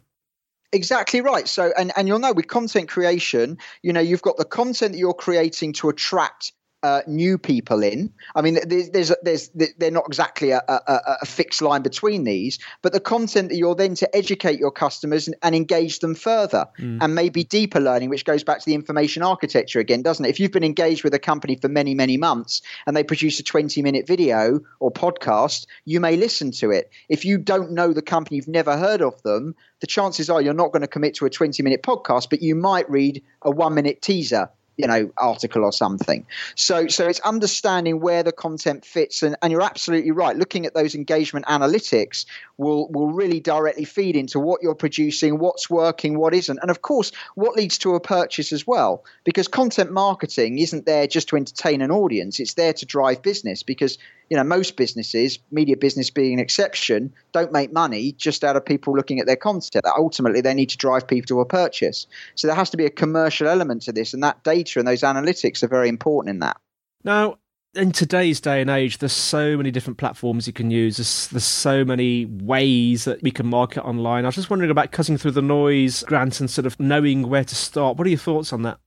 Exactly 0.72 1.20
right. 1.20 1.48
So, 1.48 1.72
and, 1.76 1.92
and 1.96 2.06
you'll 2.06 2.20
know 2.20 2.32
with 2.32 2.46
content 2.46 2.88
creation, 2.88 3.58
you 3.82 3.92
know, 3.92 4.00
you've 4.00 4.22
got 4.22 4.36
the 4.36 4.44
content 4.44 4.92
that 4.92 4.98
you're 4.98 5.12
creating 5.12 5.72
to 5.74 5.88
attract 5.88 6.52
uh, 6.82 7.02
new 7.06 7.38
people 7.38 7.82
in. 7.82 8.12
I 8.34 8.42
mean, 8.42 8.58
there's, 8.66 8.90
there's, 8.90 9.12
there's, 9.22 9.50
they're 9.78 9.90
not 9.90 10.04
exactly 10.06 10.50
a, 10.50 10.62
a, 10.66 11.00
a 11.22 11.26
fixed 11.26 11.62
line 11.62 11.82
between 11.82 12.24
these, 12.24 12.58
but 12.82 12.92
the 12.92 13.00
content 13.00 13.50
that 13.50 13.56
you're 13.56 13.74
then 13.74 13.94
to 13.96 14.16
educate 14.16 14.58
your 14.58 14.70
customers 14.70 15.26
and, 15.26 15.36
and 15.42 15.54
engage 15.54 15.98
them 15.98 16.14
further, 16.14 16.66
and 17.00 17.14
maybe 17.14 17.44
deeper 17.44 17.80
learning, 17.80 18.08
which 18.08 18.24
goes 18.24 18.44
back 18.44 18.58
to 18.60 18.66
the 18.66 18.74
information 18.74 19.22
architecture 19.22 19.80
again, 19.80 20.02
doesn't 20.02 20.24
it? 20.24 20.30
If 20.30 20.40
you've 20.40 20.52
been 20.52 20.64
engaged 20.64 21.04
with 21.04 21.14
a 21.14 21.18
company 21.18 21.56
for 21.56 21.68
many, 21.68 21.94
many 21.94 22.16
months 22.16 22.62
and 22.86 22.96
they 22.96 23.04
produce 23.04 23.38
a 23.40 23.42
20 23.42 23.82
minute 23.82 24.06
video 24.06 24.60
or 24.78 24.90
podcast, 24.90 25.66
you 25.84 26.00
may 26.00 26.16
listen 26.16 26.50
to 26.52 26.70
it. 26.70 26.90
If 27.08 27.24
you 27.24 27.38
don't 27.38 27.72
know 27.72 27.92
the 27.92 28.02
company, 28.02 28.36
you've 28.36 28.48
never 28.48 28.76
heard 28.76 29.02
of 29.02 29.20
them, 29.22 29.54
the 29.80 29.86
chances 29.86 30.30
are 30.30 30.40
you're 30.40 30.54
not 30.54 30.72
going 30.72 30.82
to 30.82 30.88
commit 30.88 31.14
to 31.16 31.26
a 31.26 31.30
20 31.30 31.62
minute 31.62 31.82
podcast, 31.82 32.30
but 32.30 32.42
you 32.42 32.54
might 32.54 32.88
read 32.90 33.22
a 33.42 33.50
one 33.50 33.74
minute 33.74 34.02
teaser 34.02 34.50
you 34.80 34.86
know 34.86 35.10
article 35.16 35.64
or 35.64 35.72
something. 35.72 36.26
So 36.54 36.88
so 36.88 37.06
it's 37.06 37.20
understanding 37.20 38.00
where 38.00 38.22
the 38.22 38.32
content 38.32 38.84
fits 38.84 39.22
and, 39.22 39.36
and 39.42 39.52
you're 39.52 39.62
absolutely 39.62 40.10
right. 40.10 40.36
Looking 40.36 40.66
at 40.66 40.74
those 40.74 40.94
engagement 40.94 41.46
analytics 41.46 42.26
will 42.56 42.88
will 42.88 43.08
really 43.08 43.40
directly 43.40 43.84
feed 43.84 44.16
into 44.16 44.38
what 44.38 44.62
you're 44.62 44.74
producing 44.74 45.38
what's 45.38 45.70
working 45.70 46.18
what 46.18 46.34
isn't 46.34 46.58
and 46.60 46.70
of 46.70 46.82
course 46.82 47.10
what 47.34 47.56
leads 47.56 47.78
to 47.78 47.94
a 47.94 48.00
purchase 48.00 48.52
as 48.52 48.66
well 48.66 49.04
because 49.24 49.48
content 49.48 49.90
marketing 49.90 50.58
isn't 50.58 50.86
there 50.86 51.06
just 51.06 51.28
to 51.28 51.36
entertain 51.36 51.80
an 51.82 51.90
audience. 51.90 52.40
It's 52.40 52.54
there 52.54 52.72
to 52.74 52.86
drive 52.86 53.22
business 53.22 53.62
because 53.62 53.98
you 54.30 54.36
know 54.36 54.44
most 54.44 54.76
businesses 54.76 55.38
media 55.50 55.76
business 55.76 56.08
being 56.08 56.34
an 56.34 56.38
exception 56.38 57.12
don't 57.32 57.52
make 57.52 57.72
money 57.72 58.12
just 58.12 58.42
out 58.42 58.56
of 58.56 58.64
people 58.64 58.94
looking 58.94 59.20
at 59.20 59.26
their 59.26 59.36
content 59.36 59.84
ultimately 59.98 60.40
they 60.40 60.54
need 60.54 60.70
to 60.70 60.76
drive 60.76 61.06
people 61.06 61.26
to 61.26 61.40
a 61.40 61.44
purchase 61.44 62.06
so 62.36 62.46
there 62.46 62.56
has 62.56 62.70
to 62.70 62.76
be 62.76 62.86
a 62.86 62.90
commercial 62.90 63.48
element 63.48 63.82
to 63.82 63.92
this 63.92 64.14
and 64.14 64.22
that 64.22 64.42
data 64.44 64.78
and 64.78 64.88
those 64.88 65.02
analytics 65.02 65.62
are 65.62 65.68
very 65.68 65.88
important 65.88 66.30
in 66.30 66.38
that 66.38 66.56
Now, 67.04 67.38
in 67.74 67.92
today's 67.92 68.40
day 68.40 68.60
and 68.60 68.68
age, 68.68 68.98
there's 68.98 69.12
so 69.12 69.56
many 69.56 69.70
different 69.70 69.98
platforms 69.98 70.46
you 70.46 70.52
can 70.52 70.70
use. 70.70 70.96
There's, 70.96 71.28
there's 71.28 71.44
so 71.44 71.84
many 71.84 72.26
ways 72.26 73.04
that 73.04 73.22
we 73.22 73.30
can 73.30 73.46
market 73.46 73.84
online. 73.84 74.24
I 74.24 74.28
was 74.28 74.34
just 74.34 74.50
wondering 74.50 74.70
about 74.70 74.90
cutting 74.90 75.16
through 75.16 75.30
the 75.32 75.42
noise, 75.42 76.02
Grant, 76.02 76.40
and 76.40 76.50
sort 76.50 76.66
of 76.66 76.78
knowing 76.80 77.28
where 77.28 77.44
to 77.44 77.54
start. 77.54 77.96
What 77.96 78.06
are 78.06 78.10
your 78.10 78.18
thoughts 78.18 78.52
on 78.52 78.62
that? 78.62 78.80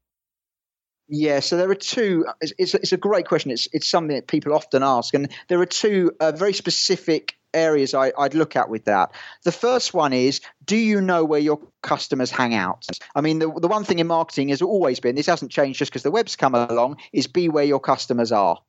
Yeah, 1.07 1.41
so 1.41 1.57
there 1.57 1.69
are 1.69 1.75
two. 1.75 2.25
It's, 2.41 2.53
it's, 2.57 2.73
it's 2.75 2.93
a 2.93 2.97
great 2.97 3.27
question. 3.27 3.51
It's 3.51 3.67
it's 3.73 3.87
something 3.87 4.15
that 4.15 4.27
people 4.27 4.53
often 4.53 4.83
ask, 4.83 5.13
and 5.13 5.29
there 5.49 5.59
are 5.59 5.65
two 5.65 6.11
uh, 6.19 6.31
very 6.31 6.53
specific 6.53 7.37
areas 7.53 7.93
I, 7.93 8.11
I'd 8.17 8.33
look 8.33 8.55
at 8.55 8.69
with 8.69 8.85
that. 8.85 9.11
The 9.43 9.51
first 9.51 9.93
one 9.93 10.13
is, 10.13 10.41
do 10.65 10.75
you 10.75 11.01
know 11.01 11.23
where 11.23 11.39
your 11.39 11.59
customers 11.81 12.31
hang 12.31 12.55
out? 12.55 12.87
I 13.15 13.21
mean, 13.21 13.39
the 13.39 13.51
the 13.51 13.67
one 13.67 13.83
thing 13.83 13.99
in 13.99 14.07
marketing 14.07 14.49
has 14.49 14.61
always 14.61 14.99
been 14.99 15.15
this 15.15 15.27
hasn't 15.27 15.51
changed 15.51 15.79
just 15.79 15.91
because 15.91 16.03
the 16.03 16.11
web's 16.11 16.35
come 16.35 16.55
along. 16.55 16.97
Is 17.11 17.27
be 17.27 17.49
where 17.49 17.65
your 17.65 17.81
customers 17.81 18.31
are. 18.31 18.59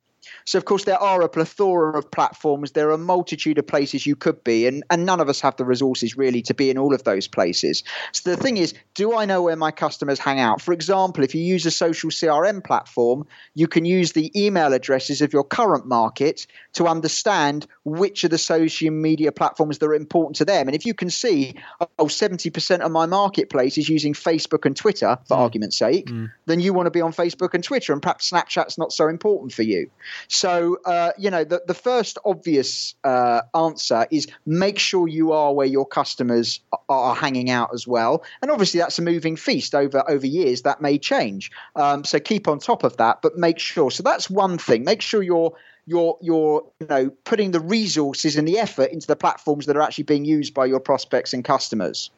So, 0.45 0.57
of 0.57 0.65
course, 0.65 0.85
there 0.85 1.01
are 1.01 1.21
a 1.21 1.29
plethora 1.29 1.97
of 1.97 2.09
platforms. 2.11 2.71
There 2.71 2.89
are 2.89 2.93
a 2.93 2.97
multitude 2.97 3.57
of 3.57 3.67
places 3.67 4.05
you 4.05 4.15
could 4.15 4.43
be, 4.43 4.67
and, 4.67 4.83
and 4.89 5.05
none 5.05 5.19
of 5.19 5.29
us 5.29 5.41
have 5.41 5.55
the 5.57 5.65
resources 5.65 6.17
really 6.17 6.41
to 6.43 6.53
be 6.53 6.69
in 6.69 6.77
all 6.77 6.93
of 6.93 7.03
those 7.03 7.27
places. 7.27 7.83
So, 8.11 8.29
the 8.29 8.41
thing 8.41 8.57
is, 8.57 8.73
do 8.93 9.15
I 9.15 9.25
know 9.25 9.43
where 9.43 9.55
my 9.55 9.71
customers 9.71 10.19
hang 10.19 10.39
out? 10.39 10.61
For 10.61 10.73
example, 10.73 11.23
if 11.23 11.35
you 11.35 11.41
use 11.41 11.65
a 11.65 11.71
social 11.71 12.09
CRM 12.09 12.63
platform, 12.63 13.25
you 13.53 13.67
can 13.67 13.85
use 13.85 14.13
the 14.13 14.31
email 14.39 14.73
addresses 14.73 15.21
of 15.21 15.33
your 15.33 15.43
current 15.43 15.85
market 15.85 16.47
to 16.73 16.87
understand 16.87 17.67
which 17.83 18.23
of 18.23 18.31
the 18.31 18.37
social 18.37 18.91
media 18.91 19.31
platforms 19.31 19.77
that 19.77 19.85
are 19.85 19.93
important 19.93 20.35
to 20.37 20.45
them. 20.45 20.67
And 20.67 20.75
if 20.75 20.85
you 20.85 20.93
can 20.93 21.09
see, 21.09 21.55
oh, 21.99 22.05
70% 22.05 22.79
of 22.79 22.91
my 22.91 23.05
marketplace 23.05 23.77
is 23.77 23.89
using 23.89 24.13
Facebook 24.13 24.65
and 24.65 24.75
Twitter, 24.75 25.17
for 25.27 25.37
hmm. 25.37 25.43
argument's 25.43 25.77
sake, 25.77 26.09
hmm. 26.09 26.25
then 26.45 26.59
you 26.59 26.73
want 26.73 26.87
to 26.87 26.91
be 26.91 27.01
on 27.01 27.13
Facebook 27.13 27.53
and 27.53 27.63
Twitter, 27.63 27.93
and 27.93 28.01
perhaps 28.01 28.29
Snapchat's 28.29 28.77
not 28.77 28.91
so 28.91 29.07
important 29.07 29.53
for 29.53 29.63
you. 29.63 29.89
So, 30.27 30.77
uh, 30.85 31.11
you 31.17 31.29
know, 31.29 31.43
the, 31.43 31.61
the 31.65 31.73
first 31.73 32.17
obvious 32.25 32.95
uh, 33.03 33.41
answer 33.53 34.07
is 34.11 34.27
make 34.45 34.79
sure 34.79 35.07
you 35.07 35.31
are 35.31 35.53
where 35.53 35.67
your 35.67 35.85
customers 35.85 36.59
are 36.89 37.15
hanging 37.15 37.49
out 37.49 37.69
as 37.73 37.87
well. 37.87 38.23
And 38.41 38.51
obviously, 38.51 38.79
that's 38.79 38.99
a 38.99 39.01
moving 39.01 39.35
feast 39.35 39.75
over 39.75 40.03
over 40.09 40.27
years. 40.27 40.63
That 40.63 40.81
may 40.81 40.97
change. 40.97 41.51
Um, 41.75 42.03
so 42.03 42.19
keep 42.19 42.47
on 42.47 42.59
top 42.59 42.83
of 42.83 42.97
that, 42.97 43.21
but 43.21 43.37
make 43.37 43.59
sure. 43.59 43.91
So 43.91 44.03
that's 44.03 44.29
one 44.29 44.57
thing. 44.57 44.83
Make 44.83 45.01
sure 45.01 45.23
you're 45.23 45.53
you're 45.85 46.17
you're 46.21 46.65
you 46.79 46.87
know 46.87 47.09
putting 47.23 47.51
the 47.51 47.59
resources 47.59 48.35
and 48.35 48.47
the 48.47 48.59
effort 48.59 48.91
into 48.91 49.07
the 49.07 49.15
platforms 49.15 49.65
that 49.67 49.77
are 49.77 49.81
actually 49.81 50.05
being 50.05 50.25
used 50.25 50.53
by 50.53 50.65
your 50.65 50.79
prospects 50.79 51.33
and 51.33 51.43
customers. 51.43 52.09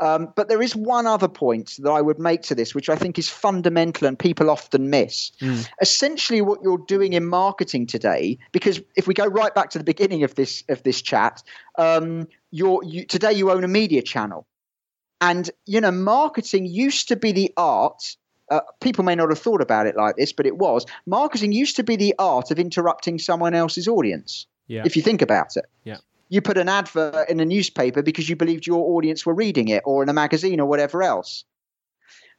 Um, 0.00 0.32
but 0.36 0.48
there 0.48 0.60
is 0.60 0.76
one 0.76 1.06
other 1.06 1.28
point 1.28 1.76
that 1.78 1.90
I 1.90 2.02
would 2.02 2.18
make 2.18 2.42
to 2.42 2.54
this, 2.54 2.74
which 2.74 2.88
I 2.88 2.96
think 2.96 3.18
is 3.18 3.28
fundamental 3.28 4.06
and 4.06 4.18
people 4.18 4.50
often 4.50 4.90
miss. 4.90 5.32
Mm. 5.40 5.66
Essentially, 5.80 6.42
what 6.42 6.60
you're 6.62 6.84
doing 6.86 7.14
in 7.14 7.26
marketing 7.26 7.86
today, 7.86 8.38
because 8.52 8.80
if 8.94 9.06
we 9.06 9.14
go 9.14 9.26
right 9.26 9.54
back 9.54 9.70
to 9.70 9.78
the 9.78 9.84
beginning 9.84 10.22
of 10.22 10.34
this 10.34 10.64
of 10.68 10.82
this 10.82 11.00
chat, 11.00 11.42
um, 11.78 12.28
you're, 12.50 12.82
you, 12.84 13.06
today 13.06 13.32
you 13.32 13.50
own 13.50 13.64
a 13.64 13.68
media 13.68 14.02
channel, 14.02 14.46
and 15.20 15.50
you 15.64 15.80
know 15.80 15.90
marketing 15.90 16.66
used 16.66 17.08
to 17.08 17.16
be 17.16 17.32
the 17.32 17.52
art 17.56 18.16
uh, 18.50 18.60
people 18.80 19.04
may 19.04 19.14
not 19.14 19.28
have 19.28 19.38
thought 19.38 19.60
about 19.60 19.86
it 19.86 19.96
like 19.96 20.16
this, 20.16 20.32
but 20.32 20.46
it 20.46 20.56
was. 20.56 20.86
Marketing 21.06 21.52
used 21.52 21.76
to 21.76 21.82
be 21.82 21.96
the 21.96 22.14
art 22.18 22.50
of 22.50 22.58
interrupting 22.58 23.18
someone 23.18 23.54
else's 23.54 23.88
audience. 23.88 24.46
Yeah. 24.68 24.82
If 24.84 24.96
you 24.96 25.02
think 25.02 25.22
about 25.22 25.56
it. 25.56 25.64
Yeah. 25.84 25.98
You 26.28 26.40
put 26.40 26.58
an 26.58 26.68
advert 26.68 27.28
in 27.28 27.40
a 27.40 27.44
newspaper 27.44 28.02
because 28.02 28.28
you 28.28 28.36
believed 28.36 28.66
your 28.66 28.96
audience 28.96 29.24
were 29.24 29.34
reading 29.34 29.68
it, 29.68 29.82
or 29.84 30.02
in 30.02 30.08
a 30.08 30.12
magazine, 30.12 30.60
or 30.60 30.66
whatever 30.66 31.02
else. 31.02 31.44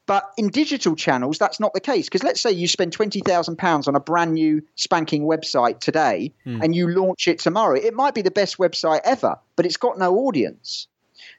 But 0.06 0.32
in 0.38 0.48
digital 0.48 0.96
channels, 0.96 1.38
that's 1.38 1.60
not 1.60 1.74
the 1.74 1.82
case. 1.82 2.06
Because 2.06 2.24
let's 2.24 2.40
say 2.40 2.52
you 2.52 2.68
spend 2.68 2.94
twenty 2.94 3.20
thousand 3.20 3.58
pounds 3.58 3.88
on 3.88 3.96
a 3.96 4.00
brand 4.00 4.34
new 4.34 4.62
spanking 4.76 5.24
website 5.24 5.80
today, 5.80 6.34
mm. 6.46 6.64
and 6.64 6.76
you 6.76 6.90
launch 6.90 7.28
it 7.28 7.40
tomorrow. 7.40 7.76
It 7.76 7.94
might 7.94 8.16
be 8.16 8.22
the 8.22 8.32
best 8.32 8.58
website 8.58 9.02
ever, 9.04 9.38
but 9.56 9.66
it's 9.66 9.78
got 9.78 9.98
no 9.98 10.16
audience. 10.20 10.88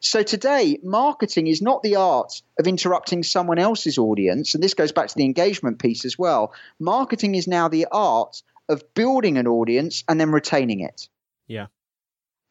So 0.01 0.23
today, 0.23 0.79
marketing 0.83 1.47
is 1.47 1.63
not 1.63 1.83
the 1.83 1.97
art 1.97 2.43
of 2.59 2.67
interrupting 2.67 3.23
someone 3.23 3.59
else's 3.59 3.97
audience. 3.97 4.55
And 4.55 4.63
this 4.63 4.75
goes 4.75 4.93
back 4.93 5.09
to 5.09 5.15
the 5.15 5.25
engagement 5.25 5.79
piece 5.79 6.05
as 6.05 6.19
well. 6.19 6.53
Marketing 6.79 7.35
is 7.35 7.49
now 7.49 7.69
the 7.69 7.87
art 7.91 8.43
of 8.69 8.83
building 8.95 9.39
an 9.39 9.47
audience 9.47 10.05
and 10.09 10.21
then 10.21 10.31
retaining 10.31 10.81
it. 10.81 11.09
Yeah. 11.47 11.67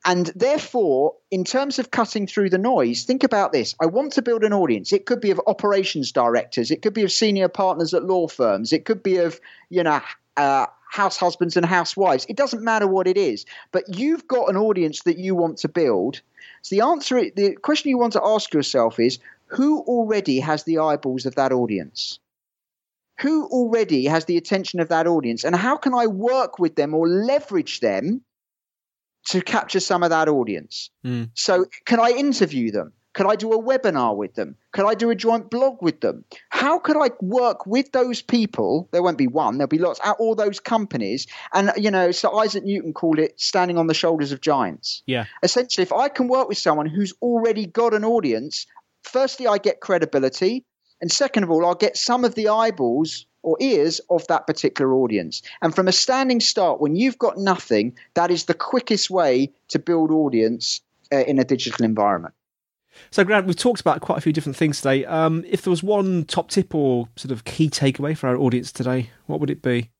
And 0.08 0.28
therefore, 0.28 1.16
in 1.32 1.44
terms 1.44 1.80
of 1.80 1.92
cutting 1.92 2.28
through 2.28 2.50
the 2.50 2.58
noise, 2.58 3.04
think 3.04 3.26
about 3.26 3.52
this. 3.52 3.76
I 3.82 3.88
want 3.88 4.14
to 4.14 4.22
build 4.22 4.46
an 4.46 4.54
audience. 4.54 4.94
It 4.94 5.06
could 5.06 5.20
be 5.20 5.32
of 5.32 5.42
operations 5.48 6.14
directors, 6.14 6.72
it 6.72 6.82
could 6.82 6.94
be 6.94 7.04
of 7.04 7.12
senior 7.12 7.50
partners 7.50 7.94
at 7.94 8.06
law 8.06 8.30
firms, 8.30 8.72
it 8.72 8.86
could 8.86 9.04
be 9.04 9.18
of, 9.18 9.42
you 9.70 9.84
know, 9.84 10.00
uh, 10.38 10.68
house 10.90 11.18
husbands 11.18 11.58
and 11.58 11.66
housewives. 11.66 12.26
It 12.30 12.38
doesn't 12.38 12.64
matter 12.64 12.88
what 12.88 13.06
it 13.06 13.18
is, 13.18 13.46
but 13.74 13.84
you've 13.98 14.26
got 14.30 14.50
an 14.50 14.56
audience 14.56 15.04
that 15.04 15.18
you 15.18 15.36
want 15.36 15.58
to 15.58 15.68
build. 15.68 16.22
So 16.62 16.76
the 16.78 16.86
answer, 16.86 17.30
the 17.36 17.58
question 17.62 17.90
you 17.90 17.98
want 17.98 18.14
to 18.14 18.24
ask 18.24 18.54
yourself 18.54 19.02
is 19.02 19.20
who 19.48 19.82
already 19.82 20.40
has 20.40 20.64
the 20.64 20.78
eyeballs 20.80 21.26
of 21.26 21.36
that 21.36 21.52
audience? 21.52 22.20
Who 23.20 23.48
already 23.48 24.06
has 24.06 24.24
the 24.24 24.38
attention 24.38 24.80
of 24.80 24.88
that 24.88 25.06
audience? 25.06 25.44
And 25.44 25.54
how 25.54 25.76
can 25.76 25.94
I 25.94 26.08
work 26.08 26.60
with 26.60 26.78
them 26.78 26.94
or 26.94 27.10
leverage 27.10 27.82
them 27.82 28.22
to 29.30 29.42
capture 29.42 29.80
some 29.80 30.04
of 30.04 30.10
that 30.10 30.28
audience? 30.30 30.90
Mm. 31.06 31.30
So, 31.34 31.66
can 31.86 32.00
I 32.00 32.12
interview 32.12 32.72
them? 32.72 32.94
Could 33.18 33.26
I 33.26 33.36
do 33.36 33.52
a 33.52 33.60
webinar 33.60 34.16
with 34.16 34.36
them? 34.36 34.56
Could 34.74 34.86
I 34.86 34.94
do 34.94 35.10
a 35.10 35.16
joint 35.16 35.50
blog 35.50 35.82
with 35.82 36.02
them? 36.02 36.24
How 36.50 36.78
could 36.78 36.98
I 36.98 37.10
work 37.20 37.66
with 37.66 37.92
those 37.92 38.22
people? 38.22 38.88
There 38.92 39.02
won't 39.02 39.18
be 39.18 39.26
one, 39.26 39.58
there'll 39.58 39.68
be 39.68 39.80
lots 39.80 40.00
at 40.06 40.18
all 40.20 40.36
those 40.36 40.60
companies. 40.60 41.26
And, 41.52 41.72
you 41.78 41.90
know, 41.90 42.12
so 42.12 42.38
Isaac 42.38 42.64
Newton 42.64 42.94
called 42.94 43.18
it 43.18 43.42
standing 43.42 43.80
on 43.80 43.88
the 43.88 43.96
shoulders 43.96 44.32
of 44.32 44.42
giants. 44.42 45.02
Yeah. 45.08 45.26
Essentially, 45.42 45.82
if 45.82 45.92
I 45.92 46.10
can 46.10 46.28
work 46.28 46.48
with 46.48 46.60
someone 46.60 46.86
who's 46.86 47.12
already 47.20 47.66
got 47.66 47.96
an 47.96 48.06
audience, 48.06 48.68
firstly, 49.02 49.48
I 49.48 49.58
get 49.58 49.80
credibility. 49.80 50.64
And 51.02 51.12
second 51.12 51.42
of 51.42 51.50
all, 51.50 51.66
I'll 51.66 51.74
get 51.74 51.98
some 51.98 52.24
of 52.24 52.36
the 52.36 52.50
eyeballs 52.50 53.26
or 53.48 53.56
ears 53.62 54.01
of 54.10 54.27
that 54.27 54.46
particular 54.46 54.94
audience. 54.94 55.42
And 55.62 55.74
from 55.74 55.88
a 55.88 55.94
standing 55.94 56.42
start, 56.42 56.82
when 56.82 56.98
you've 56.98 57.18
got 57.18 57.38
nothing, 57.38 57.96
that 58.13 58.30
is 58.30 58.44
the 58.44 58.54
quickest 58.54 59.10
way 59.10 59.50
to 59.70 59.80
build 59.80 60.12
audience 60.12 60.82
uh, 61.13 61.20
in 61.20 61.39
a 61.39 61.46
digital 61.46 61.86
environment. 61.86 62.34
So, 63.10 63.24
Grant, 63.24 63.48
we've 63.48 63.56
talked 63.56 63.80
about 63.80 64.01
quite 64.01 64.18
a 64.18 64.22
few 64.22 64.34
different 64.34 64.58
things 64.58 64.82
today. 64.82 65.06
Um, 65.06 65.46
if 65.48 65.62
there 65.62 65.72
was 65.72 65.82
one 65.82 66.25
top 66.25 66.50
tip 66.50 66.75
or 66.75 67.08
sort 67.16 67.32
of 67.32 67.46
key 67.46 67.70
takeaway 67.70 68.18
for 68.18 68.27
our 68.27 68.36
audience 68.36 68.74
today, 68.74 69.12
what 69.27 69.39
would 69.39 69.50
it 69.50 69.62
be? 69.62 69.92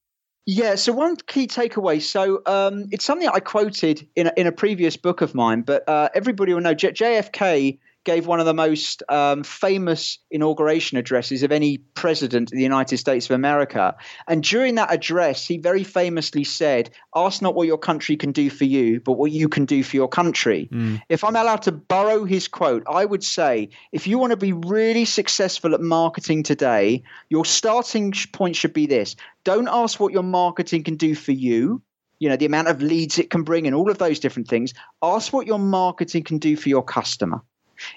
Yeah, 0.46 0.76
so 0.76 0.92
one 0.92 1.16
key 1.16 1.48
takeaway. 1.48 2.02
So 2.02 2.42
um, 2.48 2.90
it's 2.92 3.06
something 3.06 3.30
I 3.30 3.40
quoted 3.40 4.06
in 4.18 4.28
a, 4.28 4.34
in 4.36 4.46
a 4.46 4.52
previous 4.52 4.98
book 4.98 5.22
of 5.22 5.34
mine, 5.34 5.62
but 5.62 5.88
uh, 5.88 6.10
everybody 6.14 6.54
will 6.54 6.62
know 6.62 6.74
J- 6.74 6.92
JFK 6.92 7.78
gave 8.08 8.26
one 8.26 8.40
of 8.40 8.46
the 8.46 8.54
most 8.54 9.04
um, 9.10 9.44
famous 9.44 10.18
inauguration 10.32 10.98
addresses 10.98 11.44
of 11.44 11.52
any 11.52 11.78
president 11.94 12.50
of 12.54 12.56
the 12.56 12.64
United 12.64 12.98
States 12.98 13.26
of 13.26 13.32
America. 13.32 13.94
And 14.30 14.42
during 14.42 14.76
that 14.76 14.94
address, 14.94 15.46
he 15.46 15.58
very 15.58 15.84
famously 15.84 16.46
said, 16.46 16.90
Ask 17.14 17.42
not 17.42 17.54
what 17.54 17.68
your 17.68 17.78
country 17.78 18.16
can 18.16 18.32
do 18.32 18.50
for 18.50 18.64
you, 18.64 19.02
but 19.02 19.18
what 19.18 19.32
you 19.32 19.50
can 19.50 19.66
do 19.66 19.84
for 19.84 19.98
your 19.98 20.08
country. 20.08 20.70
Mm. 20.72 21.02
If 21.10 21.26
I'm 21.26 21.36
allowed 21.36 21.64
to 21.64 21.74
borrow 21.74 22.24
his 22.24 22.48
quote, 22.48 22.84
I 22.88 23.04
would 23.04 23.26
say, 23.26 23.70
if 23.92 24.08
you 24.08 24.18
want 24.18 24.32
to 24.32 24.38
be 24.38 24.54
really 24.54 25.04
successful 25.04 25.74
at 25.74 25.82
marketing 25.82 26.44
today, 26.44 27.04
your 27.28 27.44
starting 27.44 28.14
point 28.32 28.56
should 28.56 28.74
be 28.74 28.86
this 28.86 29.18
don't 29.44 29.68
ask 29.68 30.00
what 30.00 30.14
your 30.14 30.24
marketing 30.24 30.84
can 30.84 30.96
do 30.96 31.14
for 31.14 31.34
you 31.34 31.82
you 32.20 32.30
know 32.30 32.36
the 32.36 32.46
amount 32.46 32.68
of 32.68 32.82
leads 32.82 33.20
it 33.20 33.30
can 33.30 33.44
bring 33.44 33.68
and 33.68 33.76
all 33.76 33.90
of 33.92 33.98
those 33.98 34.20
different 34.20 34.48
things 34.48 34.74
ask 35.02 35.32
what 35.32 35.48
your 35.48 35.60
marketing 35.60 36.24
can 36.24 36.38
do 36.38 36.56
for 36.56 36.70
your 36.70 36.84
customer 36.84 37.42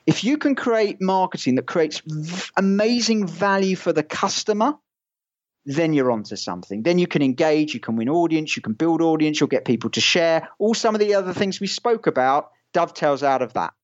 if 0.06 0.24
you 0.24 0.38
can 0.38 0.54
create 0.54 1.00
marketing 1.00 1.56
that 1.56 1.66
creates 1.66 2.02
v- 2.06 2.50
amazing 2.56 3.26
value 3.26 3.76
for 3.76 3.92
the 3.92 4.02
customer, 4.02 4.74
then 5.66 5.92
you're 5.92 6.10
onto 6.10 6.36
something. 6.36 6.82
Then 6.82 6.98
you 6.98 7.06
can 7.06 7.22
engage, 7.22 7.74
you 7.74 7.80
can 7.80 7.96
win 7.96 8.08
audience, 8.08 8.56
you 8.56 8.62
can 8.62 8.72
build 8.72 9.02
audience, 9.02 9.40
you'll 9.40 9.48
get 9.48 9.64
people 9.64 9.90
to 9.90 10.00
share. 10.00 10.48
All 10.58 10.74
some 10.74 10.94
of 10.94 11.00
the 11.00 11.14
other 11.14 11.32
things 11.32 11.60
we 11.60 11.66
spoke 11.66 12.06
about 12.06 12.50
dovetails 12.72 13.22
out 13.22 13.42
of 13.42 13.52
that. 13.54 13.74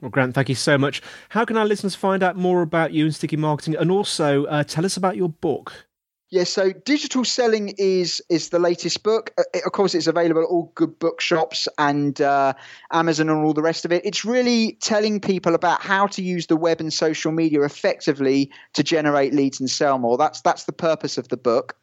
Well, 0.00 0.10
Grant, 0.10 0.34
thank 0.34 0.48
you 0.48 0.54
so 0.54 0.76
much. 0.76 1.02
How 1.30 1.44
can 1.44 1.56
our 1.56 1.66
listeners 1.66 1.94
find 1.94 2.22
out 2.22 2.36
more 2.36 2.62
about 2.62 2.92
you 2.92 3.04
and 3.04 3.14
sticky 3.14 3.36
marketing, 3.36 3.76
and 3.76 3.90
also 3.90 4.44
uh, 4.46 4.64
tell 4.64 4.84
us 4.84 4.96
about 4.96 5.16
your 5.16 5.28
book? 5.28 5.86
Yeah, 6.34 6.42
so 6.42 6.72
digital 6.72 7.24
selling 7.24 7.74
is 7.78 8.20
is 8.28 8.48
the 8.48 8.58
latest 8.58 9.04
book. 9.04 9.30
Uh, 9.38 9.44
of 9.64 9.70
course, 9.70 9.94
it's 9.94 10.08
available 10.08 10.42
at 10.42 10.48
all 10.48 10.72
good 10.74 10.98
bookshops 10.98 11.68
and 11.78 12.20
uh, 12.20 12.54
Amazon 12.90 13.28
and 13.28 13.44
all 13.44 13.54
the 13.54 13.62
rest 13.62 13.84
of 13.84 13.92
it. 13.92 14.04
It's 14.04 14.24
really 14.24 14.76
telling 14.80 15.20
people 15.20 15.54
about 15.54 15.80
how 15.80 16.08
to 16.08 16.24
use 16.24 16.48
the 16.48 16.56
web 16.56 16.80
and 16.80 16.92
social 16.92 17.30
media 17.30 17.62
effectively 17.62 18.50
to 18.72 18.82
generate 18.82 19.32
leads 19.32 19.60
and 19.60 19.70
sell 19.70 19.96
more. 20.00 20.18
That's 20.18 20.40
that's 20.40 20.64
the 20.64 20.72
purpose 20.72 21.18
of 21.18 21.28
the 21.28 21.36
book. 21.36 21.76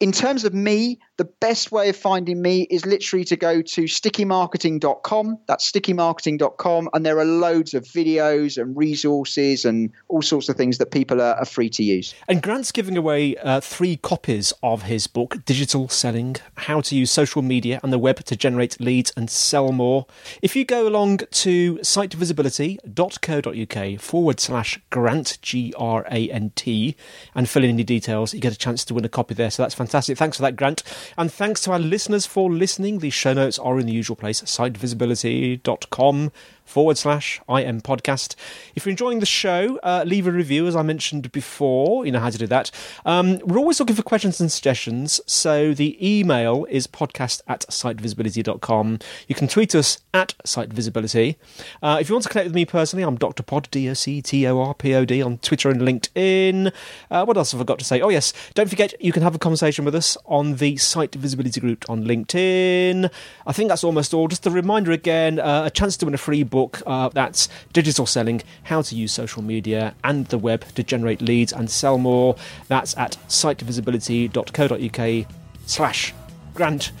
In 0.00 0.10
terms 0.10 0.44
of 0.44 0.52
me, 0.52 0.98
the 1.18 1.24
best 1.24 1.70
way 1.70 1.88
of 1.88 1.94
finding 1.96 2.42
me 2.42 2.62
is 2.62 2.84
literally 2.84 3.24
to 3.26 3.36
go 3.36 3.62
to 3.62 3.84
stickymarketing.com. 3.84 5.38
That's 5.46 5.70
stickymarketing.com. 5.70 6.90
And 6.92 7.06
there 7.06 7.20
are 7.20 7.24
loads 7.24 7.74
of 7.74 7.84
videos 7.84 8.60
and 8.60 8.76
resources 8.76 9.64
and 9.64 9.92
all 10.08 10.22
sorts 10.22 10.48
of 10.48 10.56
things 10.56 10.78
that 10.78 10.90
people 10.90 11.22
are, 11.22 11.36
are 11.36 11.44
free 11.44 11.70
to 11.70 11.84
use. 11.84 12.12
And 12.26 12.42
Grant's 12.42 12.72
giving 12.72 12.96
away 12.96 13.36
uh, 13.36 13.60
three 13.60 13.96
copies 13.96 14.52
of 14.64 14.82
his 14.82 15.06
book, 15.06 15.36
Digital 15.44 15.88
Selling 15.88 16.34
How 16.56 16.80
to 16.80 16.96
Use 16.96 17.12
Social 17.12 17.42
Media 17.42 17.78
and 17.84 17.92
the 17.92 17.98
Web 17.98 18.24
to 18.24 18.34
Generate 18.34 18.80
Leads 18.80 19.12
and 19.16 19.30
Sell 19.30 19.70
More. 19.70 20.06
If 20.42 20.56
you 20.56 20.64
go 20.64 20.88
along 20.88 21.18
to 21.18 21.76
sitevisibility.co.uk 21.76 24.00
forward 24.00 24.40
slash 24.40 24.80
Grant, 24.90 25.38
G 25.42 25.72
R 25.76 26.04
A 26.10 26.28
N 26.30 26.50
T, 26.56 26.96
and 27.36 27.48
fill 27.48 27.62
in 27.62 27.70
any 27.70 27.84
details, 27.84 28.34
you 28.34 28.40
get 28.40 28.52
a 28.52 28.58
chance 28.58 28.84
to 28.86 28.94
win 28.94 29.04
a 29.04 29.08
copy 29.08 29.34
there. 29.34 29.52
So 29.52 29.62
that's 29.62 29.74
fantastic. 29.74 29.83
Thanks 29.90 30.36
for 30.36 30.42
that, 30.42 30.56
Grant. 30.56 30.82
And 31.16 31.32
thanks 31.32 31.60
to 31.62 31.72
our 31.72 31.78
listeners 31.78 32.26
for 32.26 32.50
listening. 32.50 32.98
The 32.98 33.10
show 33.10 33.32
notes 33.34 33.58
are 33.58 33.78
in 33.78 33.86
the 33.86 33.92
usual 33.92 34.16
place, 34.16 34.42
sitevisibility.com 34.42 36.32
forward 36.64 36.98
slash 36.98 37.40
IM 37.48 37.80
podcast. 37.80 38.34
If 38.74 38.84
you're 38.84 38.90
enjoying 38.90 39.20
the 39.20 39.26
show, 39.26 39.78
uh, 39.82 40.04
leave 40.06 40.26
a 40.26 40.32
review, 40.32 40.66
as 40.66 40.74
I 40.76 40.82
mentioned 40.82 41.30
before. 41.32 42.04
You 42.06 42.12
know 42.12 42.20
how 42.20 42.30
to 42.30 42.38
do 42.38 42.46
that. 42.46 42.70
Um, 43.04 43.38
we're 43.44 43.58
always 43.58 43.80
looking 43.80 43.96
for 43.96 44.02
questions 44.02 44.40
and 44.40 44.50
suggestions. 44.50 45.20
So 45.26 45.74
the 45.74 45.96
email 46.00 46.66
is 46.70 46.86
podcast 46.86 47.42
at 47.46 47.66
sitevisibility.com. 47.68 48.98
You 49.28 49.34
can 49.34 49.48
tweet 49.48 49.74
us 49.74 49.98
at 50.12 50.34
sitevisibility. 50.44 51.36
Uh, 51.82 51.98
if 52.00 52.08
you 52.08 52.14
want 52.14 52.24
to 52.24 52.28
connect 52.28 52.46
with 52.46 52.54
me 52.54 52.64
personally, 52.64 53.04
I'm 53.04 53.16
Dr. 53.16 53.42
Pod, 53.42 53.68
D 53.70 53.88
O 53.90 53.94
C 53.94 54.22
T 54.22 54.46
O 54.46 54.60
R 54.60 54.74
P 54.74 54.94
O 54.94 55.04
D, 55.04 55.22
on 55.22 55.38
Twitter 55.38 55.70
and 55.70 55.80
LinkedIn. 55.82 56.72
Uh, 57.10 57.24
what 57.24 57.36
else 57.36 57.52
have 57.52 57.60
I 57.60 57.64
got 57.64 57.78
to 57.78 57.84
say? 57.84 58.00
Oh, 58.00 58.08
yes. 58.08 58.32
Don't 58.54 58.68
forget, 58.68 58.94
you 59.02 59.12
can 59.12 59.22
have 59.22 59.34
a 59.34 59.38
conversation 59.38 59.84
with 59.84 59.94
us 59.94 60.16
on 60.26 60.56
the 60.56 60.76
Site 60.76 61.14
Visibility 61.14 61.60
group 61.60 61.84
on 61.88 62.04
LinkedIn. 62.04 63.10
I 63.46 63.52
think 63.52 63.68
that's 63.68 63.84
almost 63.84 64.14
all. 64.14 64.28
Just 64.28 64.46
a 64.46 64.50
reminder 64.50 64.92
again 64.92 65.38
uh, 65.38 65.64
a 65.66 65.70
chance 65.70 65.96
to 65.98 66.06
win 66.06 66.14
a 66.14 66.18
free 66.18 66.42
book. 66.54 66.82
Uh, 66.86 67.10
that's 67.10 67.48
Digital 67.72 68.06
Selling 68.06 68.42
How 68.64 68.80
to 68.82 68.94
Use 68.94 69.12
Social 69.12 69.42
Media 69.42 69.94
and 70.02 70.26
the 70.26 70.38
Web 70.38 70.64
to 70.74 70.82
Generate 70.82 71.20
Leads 71.20 71.52
and 71.52 71.70
Sell 71.70 71.98
More. 71.98 72.36
That's 72.68 72.96
at 72.96 73.18
sitevisibility.co.uk 73.28 75.26
slash 75.66 76.14
Grant. 76.54 76.92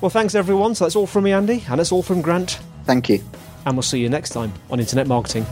Well, 0.00 0.10
thanks 0.10 0.34
everyone. 0.34 0.74
So 0.74 0.84
that's 0.84 0.96
all 0.96 1.06
from 1.06 1.24
me, 1.24 1.32
Andy, 1.32 1.64
and 1.68 1.78
that's 1.78 1.92
all 1.92 2.02
from 2.02 2.22
Grant. 2.22 2.58
Thank 2.84 3.08
you. 3.08 3.22
And 3.66 3.76
we'll 3.76 3.82
see 3.82 4.00
you 4.00 4.08
next 4.08 4.30
time 4.30 4.52
on 4.70 4.80
Internet 4.80 5.06
Marketing. 5.06 5.46